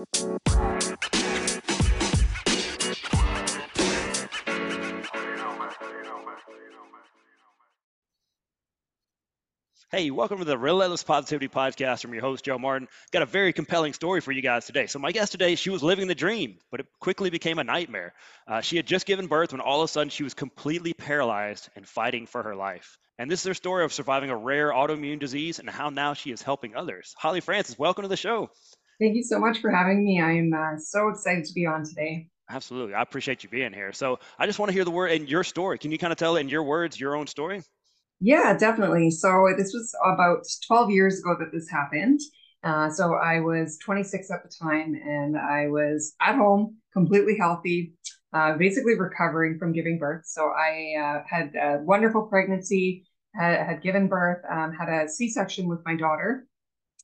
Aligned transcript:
Hey, 0.00 0.06
welcome 10.10 10.38
to 10.38 10.44
the 10.44 10.56
Relentless 10.56 11.02
Positivity 11.02 11.48
Podcast 11.48 12.00
from 12.00 12.14
your 12.14 12.22
host, 12.22 12.46
Joe 12.46 12.56
Martin. 12.56 12.88
Got 13.12 13.20
a 13.20 13.26
very 13.26 13.52
compelling 13.52 13.92
story 13.92 14.22
for 14.22 14.32
you 14.32 14.40
guys 14.40 14.64
today. 14.64 14.86
So, 14.86 14.98
my 14.98 15.12
guest 15.12 15.32
today, 15.32 15.54
she 15.54 15.68
was 15.68 15.82
living 15.82 16.06
the 16.06 16.14
dream, 16.14 16.56
but 16.70 16.80
it 16.80 16.86
quickly 17.00 17.28
became 17.28 17.58
a 17.58 17.64
nightmare. 17.64 18.14
Uh, 18.46 18.62
she 18.62 18.76
had 18.76 18.86
just 18.86 19.04
given 19.04 19.26
birth 19.26 19.52
when 19.52 19.60
all 19.60 19.82
of 19.82 19.84
a 19.84 19.88
sudden 19.88 20.08
she 20.08 20.22
was 20.22 20.32
completely 20.32 20.94
paralyzed 20.94 21.68
and 21.76 21.86
fighting 21.86 22.26
for 22.26 22.42
her 22.42 22.56
life. 22.56 22.96
And 23.18 23.30
this 23.30 23.40
is 23.40 23.48
her 23.48 23.54
story 23.54 23.84
of 23.84 23.92
surviving 23.92 24.30
a 24.30 24.36
rare 24.36 24.72
autoimmune 24.72 25.18
disease 25.18 25.58
and 25.58 25.68
how 25.68 25.90
now 25.90 26.14
she 26.14 26.30
is 26.30 26.40
helping 26.40 26.74
others. 26.74 27.14
Holly 27.18 27.40
Francis, 27.40 27.78
welcome 27.78 28.02
to 28.02 28.08
the 28.08 28.16
show. 28.16 28.48
Thank 29.00 29.16
you 29.16 29.22
so 29.22 29.38
much 29.38 29.60
for 29.60 29.70
having 29.70 30.04
me. 30.04 30.20
I'm 30.20 30.52
uh, 30.52 30.78
so 30.78 31.08
excited 31.08 31.46
to 31.46 31.52
be 31.54 31.64
on 31.64 31.84
today. 31.84 32.28
Absolutely. 32.50 32.94
I 32.94 33.00
appreciate 33.00 33.42
you 33.42 33.48
being 33.48 33.72
here. 33.72 33.92
So, 33.92 34.18
I 34.38 34.44
just 34.46 34.58
want 34.58 34.68
to 34.68 34.74
hear 34.74 34.84
the 34.84 34.90
word 34.90 35.12
in 35.12 35.26
your 35.26 35.42
story. 35.42 35.78
Can 35.78 35.90
you 35.90 35.98
kind 35.98 36.12
of 36.12 36.18
tell 36.18 36.36
in 36.36 36.48
your 36.48 36.64
words 36.64 37.00
your 37.00 37.16
own 37.16 37.26
story? 37.26 37.62
Yeah, 38.20 38.54
definitely. 38.56 39.10
So 39.10 39.48
this 39.56 39.72
was 39.72 39.94
about 40.04 40.44
12 40.66 40.90
years 40.90 41.20
ago 41.20 41.36
that 41.38 41.52
this 41.52 41.70
happened. 41.70 42.20
Uh, 42.62 42.90
so 42.90 43.14
I 43.14 43.40
was 43.40 43.78
26 43.82 44.30
at 44.30 44.42
the 44.42 44.50
time 44.62 44.94
and 44.94 45.38
I 45.38 45.68
was 45.68 46.14
at 46.20 46.36
home, 46.36 46.76
completely 46.92 47.38
healthy, 47.38 47.94
uh, 48.34 48.58
basically 48.58 48.98
recovering 48.98 49.58
from 49.58 49.72
giving 49.72 49.98
birth. 49.98 50.26
So 50.26 50.48
I 50.50 50.92
uh, 51.00 51.22
had 51.26 51.54
a 51.54 51.78
wonderful 51.82 52.26
pregnancy, 52.26 53.06
had, 53.34 53.66
had 53.66 53.82
given 53.82 54.08
birth, 54.08 54.44
um, 54.50 54.74
had 54.74 54.90
a 54.90 55.08
C 55.08 55.30
section 55.30 55.66
with 55.66 55.80
my 55.86 55.96
daughter. 55.96 56.46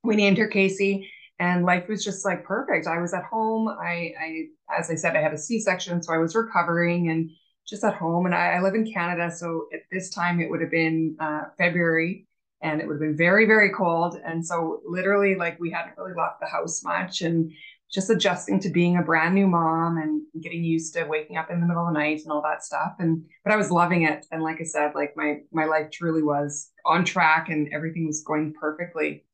We 0.05 0.17
named 0.17 0.37
her 0.37 0.49
Casey 0.49 1.09
and 1.39 1.65
life 1.65 1.89
was 1.89 2.05
just 2.05 2.25
like 2.25 2.45
perfect. 2.45 2.87
I 2.87 3.01
was 3.01 3.13
at 3.13 3.25
home. 3.25 3.69
I, 3.69 4.13
I 4.21 4.47
as 4.79 4.91
I 4.91 4.95
said, 4.95 5.17
I 5.17 5.21
had 5.21 5.35
a 5.35 5.39
C 5.39 5.61
section, 5.61 6.03
so 6.03 6.13
I 6.13 6.19
was 6.19 6.35
recovering 6.35 7.11
and 7.11 7.31
just 7.69 7.85
at 7.85 7.95
home. 7.95 8.27
And 8.27 8.35
I, 8.35 8.55
I, 8.55 8.61
live 8.61 8.75
in 8.75 8.91
Canada, 8.91 9.31
so 9.31 9.67
at 9.75 9.81
this 9.91 10.11
time 10.11 10.41
it 10.41 10.49
would 10.49 10.61
have 10.61 10.71
been 10.71 11.17
uh, 11.21 11.43
February, 11.59 12.27
and 12.63 12.81
it 12.81 12.87
would 12.87 12.95
have 12.95 13.01
been 13.01 13.17
very 13.17 13.47
very 13.47 13.71
cold. 13.71 14.19
And 14.25 14.45
so 14.45 14.81
literally, 14.87 15.35
like 15.35 15.59
we 15.61 15.71
hadn't 15.71 15.99
really 15.99 16.15
left 16.17 16.41
the 16.41 16.47
house 16.47 16.83
much, 16.83 17.21
and 17.21 17.53
just 17.93 18.11
adjusting 18.11 18.59
to 18.61 18.71
being 18.71 18.97
a 18.97 19.03
brand 19.03 19.35
new 19.35 19.47
mom 19.47 19.99
and 19.99 20.23
getting 20.43 20.65
used 20.65 20.93
to 20.95 21.05
waking 21.05 21.37
up 21.37 21.51
in 21.51 21.61
the 21.61 21.67
middle 21.67 21.87
of 21.87 21.95
the 21.95 21.99
night 21.99 22.21
and 22.23 22.33
all 22.33 22.43
that 22.43 22.65
stuff. 22.65 22.95
And 22.99 23.23
but 23.45 23.53
I 23.53 23.57
was 23.57 23.71
loving 23.71 24.03
it. 24.03 24.27
And 24.33 24.43
like 24.43 24.61
I 24.61 24.65
said, 24.65 24.95
like 24.95 25.13
my 25.17 25.41
my 25.53 25.67
life 25.67 25.91
truly 25.91 26.23
was 26.23 26.71
on 26.87 27.05
track, 27.05 27.51
and 27.51 27.69
everything 27.75 28.07
was 28.07 28.23
going 28.23 28.55
perfectly. 28.59 29.25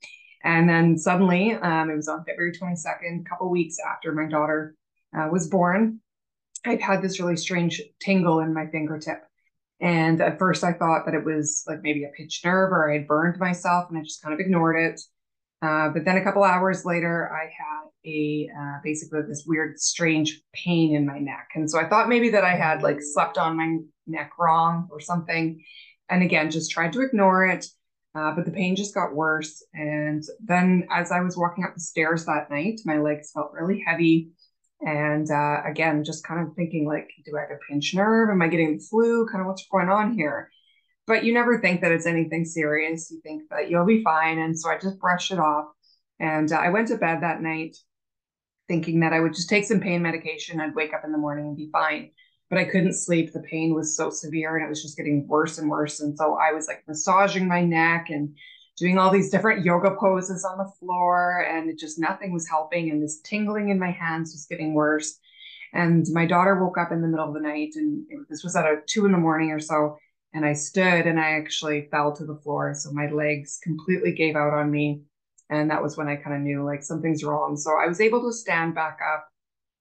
And 0.44 0.68
then 0.68 0.98
suddenly, 0.98 1.54
um, 1.54 1.90
it 1.90 1.96
was 1.96 2.08
on 2.08 2.24
February 2.24 2.52
22nd, 2.52 3.20
a 3.20 3.28
couple 3.28 3.50
weeks 3.50 3.76
after 3.88 4.12
my 4.12 4.26
daughter 4.26 4.74
uh, 5.16 5.28
was 5.30 5.48
born. 5.48 6.00
I've 6.64 6.80
had 6.80 7.02
this 7.02 7.20
really 7.20 7.36
strange 7.36 7.80
tingle 8.00 8.40
in 8.40 8.54
my 8.54 8.66
fingertip. 8.66 9.22
And 9.80 10.20
at 10.20 10.38
first 10.38 10.62
I 10.62 10.72
thought 10.72 11.06
that 11.06 11.14
it 11.14 11.24
was 11.24 11.64
like 11.66 11.82
maybe 11.82 12.04
a 12.04 12.08
pinched 12.16 12.44
nerve 12.44 12.70
or 12.70 12.88
I 12.88 12.98
had 12.98 13.08
burned 13.08 13.38
myself 13.38 13.86
and 13.88 13.98
I 13.98 14.02
just 14.02 14.22
kind 14.22 14.32
of 14.32 14.38
ignored 14.38 14.76
it. 14.76 15.00
Uh, 15.60 15.88
but 15.90 16.04
then 16.04 16.16
a 16.16 16.24
couple 16.24 16.42
hours 16.42 16.84
later, 16.84 17.30
I 17.32 17.44
had 17.44 17.88
a 18.04 18.48
uh, 18.56 18.78
basically 18.82 19.20
this 19.28 19.44
weird, 19.46 19.78
strange 19.78 20.40
pain 20.52 20.94
in 20.94 21.06
my 21.06 21.18
neck. 21.18 21.50
And 21.54 21.70
so 21.70 21.78
I 21.78 21.88
thought 21.88 22.08
maybe 22.08 22.30
that 22.30 22.44
I 22.44 22.56
had 22.56 22.82
like 22.82 22.98
slept 23.00 23.38
on 23.38 23.56
my 23.56 23.78
neck 24.06 24.32
wrong 24.38 24.88
or 24.90 25.00
something. 25.00 25.62
And 26.08 26.22
again, 26.22 26.50
just 26.50 26.70
tried 26.70 26.92
to 26.94 27.00
ignore 27.02 27.46
it. 27.46 27.66
Uh, 28.14 28.32
but 28.34 28.44
the 28.44 28.50
pain 28.50 28.76
just 28.76 28.94
got 28.94 29.14
worse. 29.14 29.64
And 29.72 30.22
then 30.44 30.86
as 30.90 31.10
I 31.10 31.20
was 31.20 31.36
walking 31.36 31.64
up 31.64 31.74
the 31.74 31.80
stairs 31.80 32.26
that 32.26 32.50
night, 32.50 32.80
my 32.84 32.98
legs 32.98 33.30
felt 33.32 33.52
really 33.52 33.82
heavy. 33.86 34.32
And 34.82 35.30
uh, 35.30 35.62
again, 35.64 36.04
just 36.04 36.26
kind 36.26 36.46
of 36.46 36.54
thinking 36.54 36.86
like, 36.86 37.08
do 37.24 37.36
I 37.36 37.42
have 37.42 37.50
a 37.50 37.58
pinched 37.70 37.94
nerve? 37.94 38.28
Am 38.30 38.42
I 38.42 38.48
getting 38.48 38.76
the 38.76 38.84
flu? 38.84 39.26
Kind 39.26 39.40
of 39.40 39.46
what's 39.46 39.66
going 39.68 39.88
on 39.88 40.14
here? 40.14 40.50
But 41.06 41.24
you 41.24 41.32
never 41.32 41.60
think 41.60 41.80
that 41.80 41.92
it's 41.92 42.06
anything 42.06 42.44
serious. 42.44 43.10
You 43.10 43.20
think 43.22 43.44
that 43.50 43.70
you'll 43.70 43.86
be 43.86 44.02
fine. 44.02 44.38
And 44.38 44.58
so 44.58 44.70
I 44.70 44.78
just 44.78 44.98
brushed 44.98 45.30
it 45.32 45.38
off. 45.38 45.66
And 46.20 46.52
uh, 46.52 46.56
I 46.56 46.68
went 46.68 46.88
to 46.88 46.96
bed 46.96 47.22
that 47.22 47.40
night 47.40 47.76
thinking 48.68 49.00
that 49.00 49.12
I 49.12 49.20
would 49.20 49.34
just 49.34 49.48
take 49.48 49.64
some 49.64 49.80
pain 49.80 50.02
medication. 50.02 50.60
I'd 50.60 50.74
wake 50.74 50.94
up 50.94 51.04
in 51.04 51.12
the 51.12 51.18
morning 51.18 51.46
and 51.46 51.56
be 51.56 51.70
fine. 51.72 52.10
But 52.52 52.60
I 52.60 52.64
couldn't 52.66 52.92
sleep. 52.92 53.32
The 53.32 53.40
pain 53.40 53.74
was 53.74 53.96
so 53.96 54.10
severe 54.10 54.56
and 54.56 54.66
it 54.66 54.68
was 54.68 54.82
just 54.82 54.98
getting 54.98 55.26
worse 55.26 55.56
and 55.56 55.70
worse. 55.70 56.00
And 56.00 56.14
so 56.18 56.36
I 56.36 56.52
was 56.52 56.68
like 56.68 56.84
massaging 56.86 57.48
my 57.48 57.64
neck 57.64 58.10
and 58.10 58.34
doing 58.76 58.98
all 58.98 59.10
these 59.10 59.30
different 59.30 59.64
yoga 59.64 59.96
poses 59.98 60.44
on 60.44 60.58
the 60.58 60.70
floor 60.78 61.46
and 61.48 61.70
it 61.70 61.78
just 61.78 61.98
nothing 61.98 62.30
was 62.30 62.46
helping 62.46 62.90
and 62.90 63.02
this 63.02 63.20
tingling 63.20 63.70
in 63.70 63.78
my 63.78 63.90
hands 63.90 64.32
was 64.32 64.46
getting 64.50 64.74
worse 64.74 65.18
and 65.72 66.06
my 66.12 66.26
daughter 66.26 66.62
woke 66.62 66.76
up 66.76 66.92
in 66.92 67.00
the 67.00 67.08
middle 67.08 67.26
of 67.26 67.32
the 67.32 67.40
night 67.40 67.70
and 67.76 68.04
it, 68.10 68.18
this 68.28 68.42
was 68.42 68.54
at 68.54 68.66
a 68.66 68.80
two 68.86 69.06
in 69.06 69.12
the 69.12 69.18
morning 69.18 69.50
or 69.50 69.60
so 69.60 69.96
and 70.34 70.44
i 70.44 70.52
stood 70.52 71.06
and 71.06 71.20
i 71.20 71.32
actually 71.32 71.88
fell 71.90 72.12
to 72.12 72.24
the 72.24 72.36
floor 72.36 72.74
so 72.74 72.90
my 72.92 73.08
legs 73.10 73.58
completely 73.62 74.12
gave 74.12 74.36
out 74.36 74.54
on 74.54 74.70
me 74.70 75.02
and 75.50 75.70
that 75.70 75.82
was 75.82 75.96
when 75.96 76.08
i 76.08 76.16
kind 76.16 76.34
of 76.34 76.42
knew 76.42 76.64
like 76.64 76.82
something's 76.82 77.24
wrong 77.24 77.56
so 77.56 77.72
i 77.72 77.86
was 77.86 78.00
able 78.00 78.22
to 78.22 78.32
stand 78.32 78.74
back 78.74 78.98
up 79.14 79.28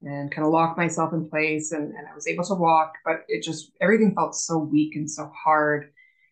and 0.03 0.31
kind 0.31 0.45
of 0.45 0.51
lock 0.51 0.77
myself 0.77 1.13
in 1.13 1.29
place 1.29 1.71
and, 1.71 1.93
and 1.93 2.07
i 2.11 2.15
was 2.15 2.27
able 2.27 2.43
to 2.43 2.55
walk 2.55 2.93
but 3.05 3.23
it 3.27 3.43
just 3.43 3.71
everything 3.81 4.13
felt 4.15 4.35
so 4.35 4.57
weak 4.57 4.95
and 4.95 5.09
so 5.09 5.31
hard 5.45 5.91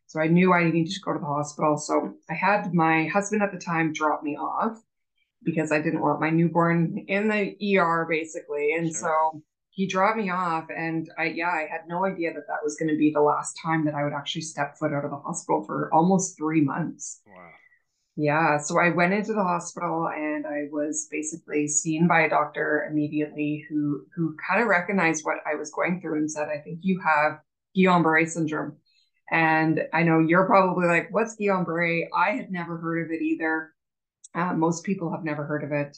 so 0.09 0.19
I 0.19 0.25
knew 0.25 0.53
I 0.53 0.63
needed 0.63 0.91
to 0.91 1.01
go 1.01 1.13
to 1.13 1.19
the 1.19 1.25
hospital. 1.27 1.77
So 1.77 2.15
I 2.31 2.33
had 2.33 2.73
my 2.73 3.05
husband 3.13 3.43
at 3.43 3.51
the 3.51 3.59
time 3.59 3.93
drop 3.93 4.23
me 4.23 4.35
off 4.35 4.81
because 5.43 5.71
I 5.71 5.79
didn't 5.79 6.01
want 6.01 6.19
my 6.19 6.31
newborn 6.31 7.05
in 7.07 7.27
the 7.27 7.77
ER 7.77 8.07
basically. 8.09 8.73
And 8.73 8.87
sure. 8.87 9.29
so 9.33 9.43
he 9.69 9.85
dropped 9.85 10.17
me 10.17 10.31
off 10.31 10.65
and 10.75 11.07
I 11.19 11.25
yeah, 11.25 11.51
I 11.51 11.67
had 11.69 11.81
no 11.87 12.05
idea 12.05 12.33
that 12.33 12.47
that 12.47 12.63
was 12.63 12.75
going 12.75 12.89
to 12.89 12.97
be 12.97 13.11
the 13.13 13.21
last 13.21 13.55
time 13.63 13.85
that 13.85 13.93
I 13.93 14.03
would 14.03 14.13
actually 14.13 14.41
step 14.41 14.79
foot 14.79 14.93
out 14.93 15.05
of 15.05 15.11
the 15.11 15.17
hospital 15.17 15.63
for 15.63 15.93
almost 15.93 16.39
3 16.39 16.61
months. 16.61 17.21
Wow. 17.27 17.51
Yeah, 18.21 18.57
so 18.57 18.77
I 18.77 18.89
went 18.89 19.13
into 19.13 19.31
the 19.31 19.43
hospital 19.43 20.09
and 20.09 20.45
I 20.45 20.67
was 20.73 21.07
basically 21.09 21.69
seen 21.69 22.05
by 22.05 22.23
a 22.23 22.29
doctor 22.29 22.85
immediately 22.91 23.65
who 23.69 24.05
who 24.13 24.35
kind 24.45 24.61
of 24.61 24.67
recognized 24.67 25.23
what 25.23 25.37
I 25.49 25.55
was 25.55 25.71
going 25.71 26.01
through 26.01 26.17
and 26.17 26.29
said, 26.29 26.49
"I 26.49 26.57
think 26.57 26.79
you 26.81 26.99
have 26.99 27.39
Guillain-Barré 27.77 28.27
syndrome." 28.27 28.75
And 29.31 29.83
I 29.93 30.03
know 30.03 30.19
you're 30.19 30.45
probably 30.47 30.87
like, 30.87 31.07
what's 31.11 31.37
Guillain-Barré? 31.37 32.07
I 32.13 32.31
had 32.31 32.51
never 32.51 32.77
heard 32.77 33.05
of 33.05 33.11
it 33.11 33.21
either. 33.21 33.73
Uh, 34.35 34.53
most 34.53 34.83
people 34.83 35.11
have 35.11 35.23
never 35.23 35.45
heard 35.45 35.63
of 35.63 35.71
it. 35.71 35.97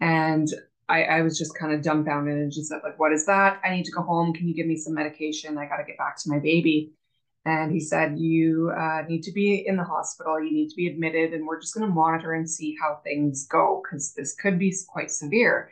And 0.00 0.48
I, 0.88 1.04
I 1.04 1.22
was 1.22 1.38
just 1.38 1.58
kind 1.58 1.72
of 1.74 1.82
dumbfounded 1.82 2.38
and 2.38 2.52
just 2.52 2.68
said, 2.68 2.80
like, 2.84 2.98
what 2.98 3.12
is 3.12 3.26
that? 3.26 3.60
I 3.64 3.74
need 3.74 3.84
to 3.84 3.92
go 3.92 4.02
home. 4.02 4.32
Can 4.32 4.48
you 4.48 4.54
give 4.54 4.66
me 4.66 4.76
some 4.76 4.94
medication? 4.94 5.58
I 5.58 5.66
got 5.66 5.78
to 5.78 5.84
get 5.84 5.98
back 5.98 6.16
to 6.22 6.30
my 6.30 6.38
baby. 6.38 6.92
And 7.44 7.72
he 7.72 7.80
said, 7.80 8.18
you 8.18 8.72
uh, 8.76 9.02
need 9.08 9.22
to 9.22 9.32
be 9.32 9.66
in 9.66 9.76
the 9.76 9.82
hospital. 9.84 10.42
You 10.42 10.52
need 10.52 10.68
to 10.68 10.76
be 10.76 10.86
admitted, 10.86 11.32
and 11.32 11.46
we're 11.46 11.60
just 11.60 11.74
going 11.74 11.88
to 11.88 11.92
monitor 11.92 12.34
and 12.34 12.48
see 12.48 12.76
how 12.80 13.00
things 13.02 13.46
go 13.48 13.82
because 13.82 14.14
this 14.14 14.34
could 14.36 14.58
be 14.58 14.72
quite 14.88 15.10
severe. 15.10 15.70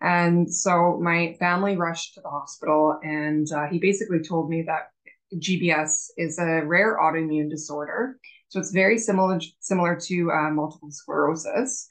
And 0.00 0.52
so 0.52 0.98
my 1.02 1.36
family 1.38 1.76
rushed 1.76 2.14
to 2.14 2.20
the 2.20 2.30
hospital, 2.30 2.98
and 3.02 3.50
uh, 3.52 3.66
he 3.66 3.78
basically 3.78 4.20
told 4.20 4.48
me 4.48 4.62
that 4.62 4.90
GBS 5.34 6.10
is 6.16 6.38
a 6.38 6.62
rare 6.64 6.98
autoimmune 6.98 7.50
disorder. 7.50 8.16
So 8.48 8.58
it's 8.58 8.72
very 8.72 8.98
similar 8.98 9.40
similar 9.60 9.96
to 9.96 10.30
uh, 10.32 10.50
multiple 10.50 10.90
sclerosis, 10.90 11.88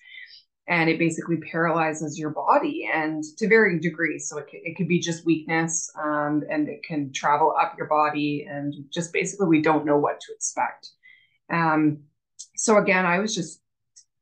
and 0.70 0.88
it 0.88 1.00
basically 1.00 1.38
paralyzes 1.38 2.18
your 2.18 2.30
body 2.30 2.88
and 2.94 3.24
to 3.38 3.48
varying 3.48 3.82
degrees. 3.82 4.30
So 4.30 4.38
it, 4.38 4.46
it 4.52 4.78
could 4.78 4.88
be 4.88 5.00
just 5.00 5.26
weakness, 5.26 5.92
um, 6.02 6.44
and 6.50 6.70
it 6.70 6.84
can 6.84 7.12
travel 7.12 7.56
up 7.60 7.74
your 7.78 7.88
body, 7.88 8.48
and 8.50 8.74
just 8.92 9.12
basically 9.12 9.48
we 9.48 9.64
don't 9.64 9.86
know 9.86 9.98
what 9.98 10.22
to 10.22 10.34
expect. 10.34 10.92
Um, 11.52 12.04
so 12.56 12.78
again, 12.78 13.06
I 13.06 13.18
was 13.18 13.34
just 13.34 13.62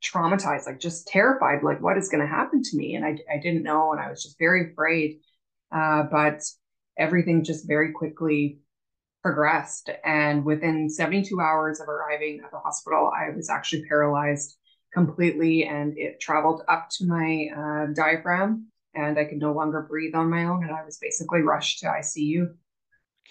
traumatized, 0.01 0.65
like 0.65 0.79
just 0.79 1.07
terrified, 1.07 1.63
like 1.63 1.81
what 1.81 1.97
is 1.97 2.07
going 2.07 2.21
to 2.21 2.27
happen 2.27 2.63
to 2.63 2.77
me, 2.77 2.95
and 2.95 3.05
I 3.05 3.17
I 3.31 3.37
didn't 3.37 3.63
know, 3.63 3.91
and 3.91 3.99
I 4.01 4.09
was 4.09 4.23
just 4.23 4.39
very 4.39 4.71
afraid. 4.71 5.19
Uh, 5.69 6.03
but 6.03 6.41
everything 6.97 7.43
just 7.43 7.67
very 7.67 7.91
quickly 7.91 8.59
progressed. 9.21 9.89
And 10.05 10.45
within 10.45 10.89
72 10.89 11.41
hours 11.41 11.81
of 11.81 11.89
arriving 11.89 12.39
at 12.45 12.51
the 12.51 12.59
hospital, 12.59 13.11
I 13.13 13.35
was 13.35 13.49
actually 13.49 13.83
paralyzed 13.85 14.55
completely 14.97 15.65
and 15.65 15.95
it 15.95 16.19
traveled 16.19 16.63
up 16.67 16.89
to 16.89 17.05
my 17.05 17.49
uh, 17.55 17.93
diaphragm 17.93 18.65
and 18.95 19.19
I 19.19 19.25
could 19.25 19.37
no 19.37 19.53
longer 19.53 19.85
breathe 19.87 20.15
on 20.15 20.27
my 20.27 20.45
own. 20.45 20.63
And 20.63 20.71
I 20.71 20.83
was 20.83 20.97
basically 20.97 21.41
rushed 21.41 21.79
to 21.79 21.85
ICU. 21.85 22.55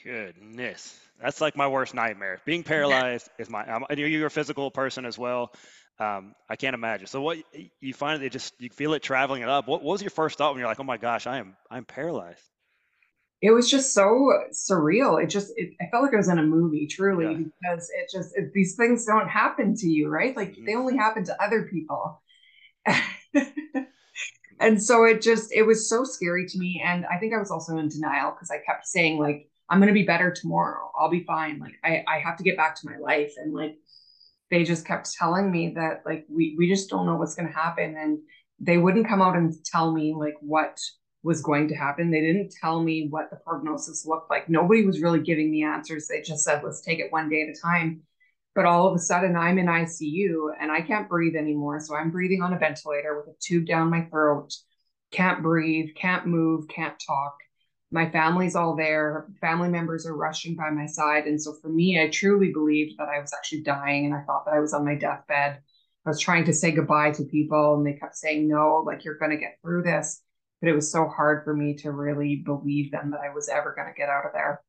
Goodness. 0.05 0.97
That's 1.21 1.41
like 1.41 1.57
my 1.57 1.67
worst 1.67 1.93
nightmare. 1.93 2.41
Being 2.45 2.63
paralyzed 2.75 3.29
is 3.39 3.51
my, 3.51 3.65
I'm, 3.65 3.85
you're 3.99 4.29
a 4.29 4.31
physical 4.31 4.71
person 4.71 5.05
as 5.05 5.19
well. 5.19 5.53
Um, 5.99 6.35
I 6.49 6.55
can't 6.55 6.75
imagine. 6.75 7.09
So 7.09 7.21
what 7.21 7.39
you 7.81 7.95
find 7.95 8.23
it 8.23 8.31
just, 8.31 8.55
you 8.61 8.71
feel 8.71 8.95
it 8.95 9.03
traveling 9.03 9.43
it 9.43 9.49
up. 9.49 9.67
What, 9.67 9.83
what 9.83 9.93
was 9.93 10.03
your 10.03 10.11
first 10.11 10.39
thought 10.39 10.53
when 10.53 10.61
you're 10.61 10.69
like, 10.69 10.79
oh 10.79 10.85
my 10.85 10.99
gosh, 10.99 11.27
I 11.27 11.39
am, 11.39 11.57
I'm 11.69 11.85
paralyzed? 11.85 12.49
It 13.43 13.51
was 13.51 13.71
just 13.71 13.93
so 13.93 14.33
surreal. 14.53 15.23
It 15.23 15.29
just 15.29 15.53
it, 15.57 15.75
I 15.81 15.87
felt 15.91 16.05
like 16.05 16.15
I 16.15 16.19
was 16.19 16.29
in 16.29 16.39
a 16.39 16.43
movie, 16.43 16.87
truly, 16.87 17.33
yeah. 17.33 17.47
because 17.63 17.91
it 17.91 18.11
just 18.11 18.37
it, 18.37 18.53
these 18.55 18.77
things 18.77 19.05
don't 19.05 19.29
happen 19.29 19.75
to 19.77 19.87
you, 19.89 20.09
right? 20.09 20.37
Like 20.37 20.53
mm-hmm. 20.53 20.65
they 20.65 20.75
only 20.75 20.97
happen 20.97 21.25
to 21.25 21.43
other 21.43 21.65
people. 21.65 22.23
and 24.61 24.83
so 24.83 25.05
it 25.05 25.21
just 25.21 25.53
it 25.53 25.63
was 25.63 25.89
so 25.89 26.05
scary 26.05 26.47
to 26.47 26.59
me 26.59 26.83
and 26.85 27.05
i 27.07 27.19
think 27.19 27.35
i 27.35 27.39
was 27.39 27.51
also 27.51 27.77
in 27.77 27.89
denial 27.89 28.31
because 28.31 28.51
i 28.51 28.59
kept 28.65 28.87
saying 28.87 29.19
like 29.19 29.49
i'm 29.69 29.79
going 29.79 29.89
to 29.89 29.95
be 29.95 30.05
better 30.05 30.31
tomorrow 30.31 30.91
i'll 30.99 31.11
be 31.11 31.25
fine 31.25 31.59
like 31.59 31.75
I, 31.85 32.05
I 32.07 32.19
have 32.19 32.37
to 32.39 32.45
get 32.45 32.57
back 32.57 32.77
to 32.77 32.89
my 32.89 32.97
life 32.99 33.33
and 33.37 33.53
like 33.53 33.77
they 34.51 34.63
just 34.63 34.87
kept 34.87 35.13
telling 35.13 35.51
me 35.51 35.73
that 35.77 36.03
like 36.07 36.25
we 36.29 36.55
we 36.57 36.69
just 36.69 36.89
don't 36.89 37.07
know 37.07 37.17
what's 37.17 37.35
going 37.35 37.49
to 37.49 37.55
happen 37.55 37.97
and 37.97 38.19
they 38.61 38.79
wouldn't 38.79 39.09
come 39.09 39.21
out 39.21 39.37
and 39.37 39.53
tell 39.65 39.93
me 39.93 40.15
like 40.17 40.37
what 40.41 40.81
was 41.27 41.43
going 41.43 41.69
to 41.69 41.75
happen 41.75 42.11
they 42.11 42.21
didn't 42.21 42.55
tell 42.61 42.83
me 42.83 43.09
what 43.11 43.29
the 43.31 43.37
prognosis 43.37 44.07
looked 44.07 44.31
like 44.31 44.49
nobody 44.49 44.87
was 44.87 45.03
really 45.03 45.21
giving 45.21 45.51
me 45.51 45.65
answers 45.65 46.07
they 46.07 46.23
just 46.23 46.45
said 46.45 46.63
let's 46.63 46.81
take 46.81 46.99
it 46.99 47.13
one 47.13 47.29
day 47.29 47.43
at 47.43 47.49
a 47.49 47.61
time 47.61 48.01
but 48.57 48.65
all 48.65 48.89
of 48.89 48.97
a 48.97 48.99
sudden 48.99 49.37
I'm 49.37 49.59
in 49.59 49.67
ICU 49.67 50.49
and 50.59 50.73
I 50.73 50.81
can't 50.81 51.11
breathe 51.11 51.37
anymore. 51.37 51.79
So 51.79 51.95
I'm 51.95 52.11
breathing 52.11 52.41
on 52.41 52.55
a 52.55 52.59
ventilator 52.59 53.15
with 53.17 53.29
a 53.29 53.39
tube 53.39 53.67
down 53.67 53.91
my 53.91 54.07
throat, 54.07 54.51
can't 55.13 55.43
breathe, 55.43 55.95
can't 55.95 56.27
move, 56.27 56.67
can't 56.69 56.99
talk. 57.07 57.37
My 57.93 58.11
family's 58.11 58.57
all 58.57 58.75
there. 58.75 59.27
Family 59.43 59.69
members 59.69 60.07
are 60.07 60.17
rushing 60.17 60.57
by 60.57 60.71
my 60.71 60.87
side. 60.87 61.27
And 61.27 61.41
so 61.41 61.55
for 61.61 61.69
me, 61.69 62.01
I 62.01 62.09
truly 62.09 62.51
believed 62.51 62.95
that 62.99 63.09
I 63.09 63.21
was 63.21 63.33
actually 63.35 63.63
dying 63.63 64.07
and 64.07 64.15
I 64.15 64.23
thought 64.23 64.47
that 64.47 64.55
I 64.55 64.61
was 64.61 64.73
on 64.73 64.87
my 64.87 64.95
deathbed. 64.95 65.61
I 66.07 66.09
was 66.09 66.19
trying 66.19 66.47
to 66.47 66.55
say 66.55 66.73
goodbye 66.73 67.11
to 67.13 67.25
people 67.25 67.75
and 67.75 67.87
they 67.87 67.93
kept 67.93 68.17
saying, 68.17 68.49
no, 68.49 68.83
like 68.87 69.05
you're 69.05 69.19
going 69.19 69.33
to 69.33 69.37
get 69.37 69.59
through 69.61 69.83
this. 69.83 70.23
But 70.61 70.71
it 70.71 70.75
was 70.75 70.91
so 70.91 71.07
hard 71.07 71.45
for 71.45 71.55
me 71.55 71.75
to 71.79 71.91
really 71.91 72.37
believe 72.37 72.91
them 72.91 73.11
that 73.11 73.21
I 73.21 73.35
was 73.35 73.49
ever 73.49 73.75
going 73.75 73.89
to 73.89 73.95
get 73.95 74.09
out 74.09 74.25
of 74.25 74.33
there. 74.33 74.63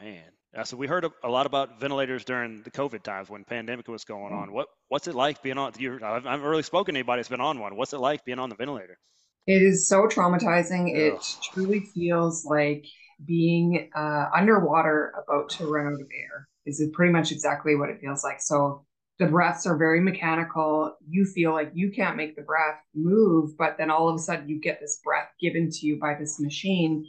Man, 0.00 0.24
uh, 0.56 0.64
so 0.64 0.76
we 0.76 0.88
heard 0.88 1.04
a, 1.04 1.12
a, 1.22 1.28
lot 1.28 1.46
about 1.46 1.78
ventilators 1.78 2.24
during 2.24 2.62
the 2.62 2.70
COVID 2.70 3.02
times 3.02 3.30
when 3.30 3.44
pandemic 3.44 3.86
was 3.86 4.04
going 4.04 4.32
on. 4.32 4.52
What 4.52 4.66
what's 4.88 5.06
it 5.06 5.14
like 5.14 5.42
being 5.42 5.58
on? 5.58 5.72
You, 5.78 6.00
I 6.02 6.14
haven't 6.14 6.42
really 6.42 6.64
spoken 6.64 6.94
to 6.94 6.98
anybody 6.98 7.20
that's 7.20 7.28
been 7.28 7.40
on 7.40 7.60
one. 7.60 7.76
What's 7.76 7.92
it 7.92 7.98
like 7.98 8.24
being 8.24 8.40
on 8.40 8.48
the 8.48 8.56
ventilator? 8.56 8.98
It 9.46 9.62
is 9.62 9.86
so 9.86 10.08
traumatizing. 10.08 10.90
Ugh. 10.90 11.14
It 11.14 11.36
truly 11.52 11.80
feels 11.80 12.44
like 12.44 12.84
being 13.24 13.90
uh, 13.94 14.26
underwater 14.34 15.12
about 15.24 15.50
to 15.50 15.66
run 15.66 15.86
out 15.86 15.92
of 15.92 16.00
air. 16.00 16.48
Is 16.66 16.80
it 16.80 16.92
pretty 16.92 17.12
much 17.12 17.30
exactly 17.30 17.76
what 17.76 17.88
it 17.88 18.00
feels 18.00 18.24
like? 18.24 18.40
So 18.40 18.84
the 19.20 19.26
breaths 19.26 19.66
are 19.66 19.76
very 19.76 20.00
mechanical. 20.00 20.96
You 21.08 21.24
feel 21.24 21.52
like 21.52 21.70
you 21.74 21.92
can't 21.92 22.16
make 22.16 22.34
the 22.34 22.42
breath 22.42 22.80
move, 22.94 23.56
but 23.56 23.76
then 23.78 23.90
all 23.90 24.08
of 24.08 24.16
a 24.16 24.18
sudden 24.18 24.48
you 24.48 24.58
get 24.58 24.80
this 24.80 25.00
breath 25.04 25.28
given 25.40 25.70
to 25.70 25.86
you 25.86 26.00
by 26.00 26.14
this 26.18 26.40
machine 26.40 27.06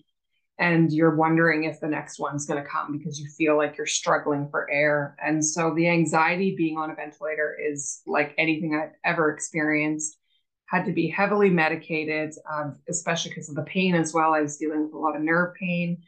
and 0.62 0.94
you're 0.94 1.16
wondering 1.16 1.64
if 1.64 1.80
the 1.80 1.88
next 1.88 2.20
one's 2.20 2.46
going 2.46 2.62
to 2.62 2.70
come 2.70 2.96
because 2.96 3.20
you 3.20 3.28
feel 3.36 3.58
like 3.58 3.78
you're 3.78 3.88
struggling 3.88 4.48
for 4.52 4.70
air. 4.70 5.16
And 5.26 5.44
so 5.44 5.74
the 5.74 5.90
anxiety 5.90 6.54
being 6.56 6.78
on 6.78 6.92
a 6.92 6.96
ventilator 6.96 7.58
is 7.60 8.02
like 8.06 8.36
anything 8.38 8.76
I've 8.76 8.94
ever 9.04 9.32
experienced. 9.34 10.18
Had 10.66 10.86
to 10.86 10.94
be 10.94 11.08
heavily 11.08 11.50
medicated, 11.50 12.34
um, 12.50 12.80
especially 12.88 13.30
because 13.30 13.50
of 13.50 13.56
the 13.56 13.64
pain 13.64 13.96
as 13.96 14.14
well. 14.14 14.36
I 14.36 14.42
was 14.42 14.58
dealing 14.58 14.84
with 14.84 14.94
a 14.94 15.00
lot 15.00 15.16
of 15.16 15.24
nerve 15.24 15.56
pain. 15.56 16.04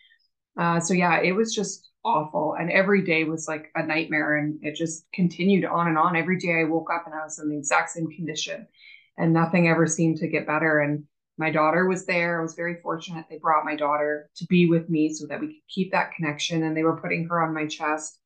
Uh, 0.56 0.80
so 0.80 0.94
yeah, 0.94 1.20
it 1.20 1.32
was 1.32 1.56
just 1.56 1.90
awful. 2.06 2.56
And 2.60 2.72
every 2.72 3.02
day 3.04 3.24
was 3.24 3.48
like 3.48 3.72
a 3.76 3.86
nightmare. 3.86 4.38
And 4.38 4.60
it 4.62 4.76
just 4.76 5.06
continued 5.14 5.66
on 5.66 5.88
and 5.88 5.98
on. 5.98 6.16
Every 6.16 6.38
day 6.38 6.62
I 6.62 6.64
woke 6.66 6.90
up 6.94 7.06
and 7.06 7.16
I 7.16 7.24
was 7.24 7.40
in 7.40 7.50
the 7.50 7.58
exact 7.58 7.92
same 7.92 8.08
condition 8.08 8.68
and 9.18 9.34
nothing 9.34 9.68
ever 9.68 9.88
seemed 9.88 10.18
to 10.18 10.28
get 10.28 10.48
better. 10.48 10.80
And 10.80 11.04
my 11.38 11.50
daughter 11.50 11.88
was 11.88 12.06
there. 12.06 12.40
I 12.40 12.42
was 12.42 12.56
very 12.56 12.76
fortunate. 12.82 13.26
They 13.30 13.38
brought 13.38 13.66
my 13.66 13.76
daughter 13.76 14.30
to 14.36 14.46
be 14.46 14.68
with 14.68 14.90
me 14.90 15.14
so 15.14 15.26
that 15.28 15.40
we 15.40 15.48
could 15.48 15.68
keep 15.68 15.92
that 15.92 16.14
connection. 16.14 16.64
And 16.64 16.76
they 16.76 16.84
were 16.84 17.02
putting 17.02 17.28
her 17.28 17.42
on 17.42 17.54
my 17.54 17.68
chest. 17.68 18.20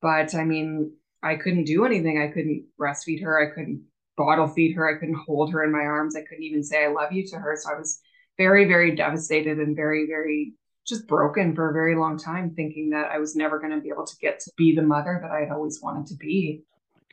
But 0.00 0.34
I 0.34 0.44
mean, 0.44 0.92
I 1.22 1.36
couldn't 1.36 1.64
do 1.64 1.84
anything. 1.84 2.20
I 2.20 2.32
couldn't 2.32 2.66
breastfeed 2.78 3.22
her. 3.22 3.40
I 3.40 3.54
couldn't 3.54 3.84
bottle 4.16 4.46
feed 4.46 4.74
her. 4.74 4.88
I 4.88 4.98
couldn't 4.98 5.22
hold 5.26 5.52
her 5.52 5.64
in 5.64 5.72
my 5.72 5.80
arms. 5.80 6.14
I 6.14 6.22
couldn't 6.22 6.44
even 6.44 6.62
say 6.62 6.84
I 6.84 6.88
love 6.88 7.12
you 7.12 7.26
to 7.28 7.36
her. 7.36 7.56
So 7.58 7.72
I 7.72 7.78
was 7.78 8.00
very, 8.36 8.66
very 8.66 8.94
devastated 8.94 9.58
and 9.58 9.74
very, 9.74 10.06
very 10.06 10.54
just 10.86 11.06
broken 11.06 11.54
for 11.54 11.70
a 11.70 11.72
very 11.72 11.96
long 11.96 12.18
time, 12.18 12.54
thinking 12.54 12.90
that 12.90 13.10
I 13.10 13.18
was 13.18 13.34
never 13.34 13.58
going 13.58 13.72
to 13.72 13.80
be 13.80 13.88
able 13.88 14.06
to 14.06 14.16
get 14.20 14.40
to 14.40 14.50
be 14.56 14.74
the 14.74 14.82
mother 14.82 15.18
that 15.22 15.30
I 15.30 15.40
had 15.40 15.50
always 15.50 15.80
wanted 15.82 16.06
to 16.08 16.14
be 16.16 16.64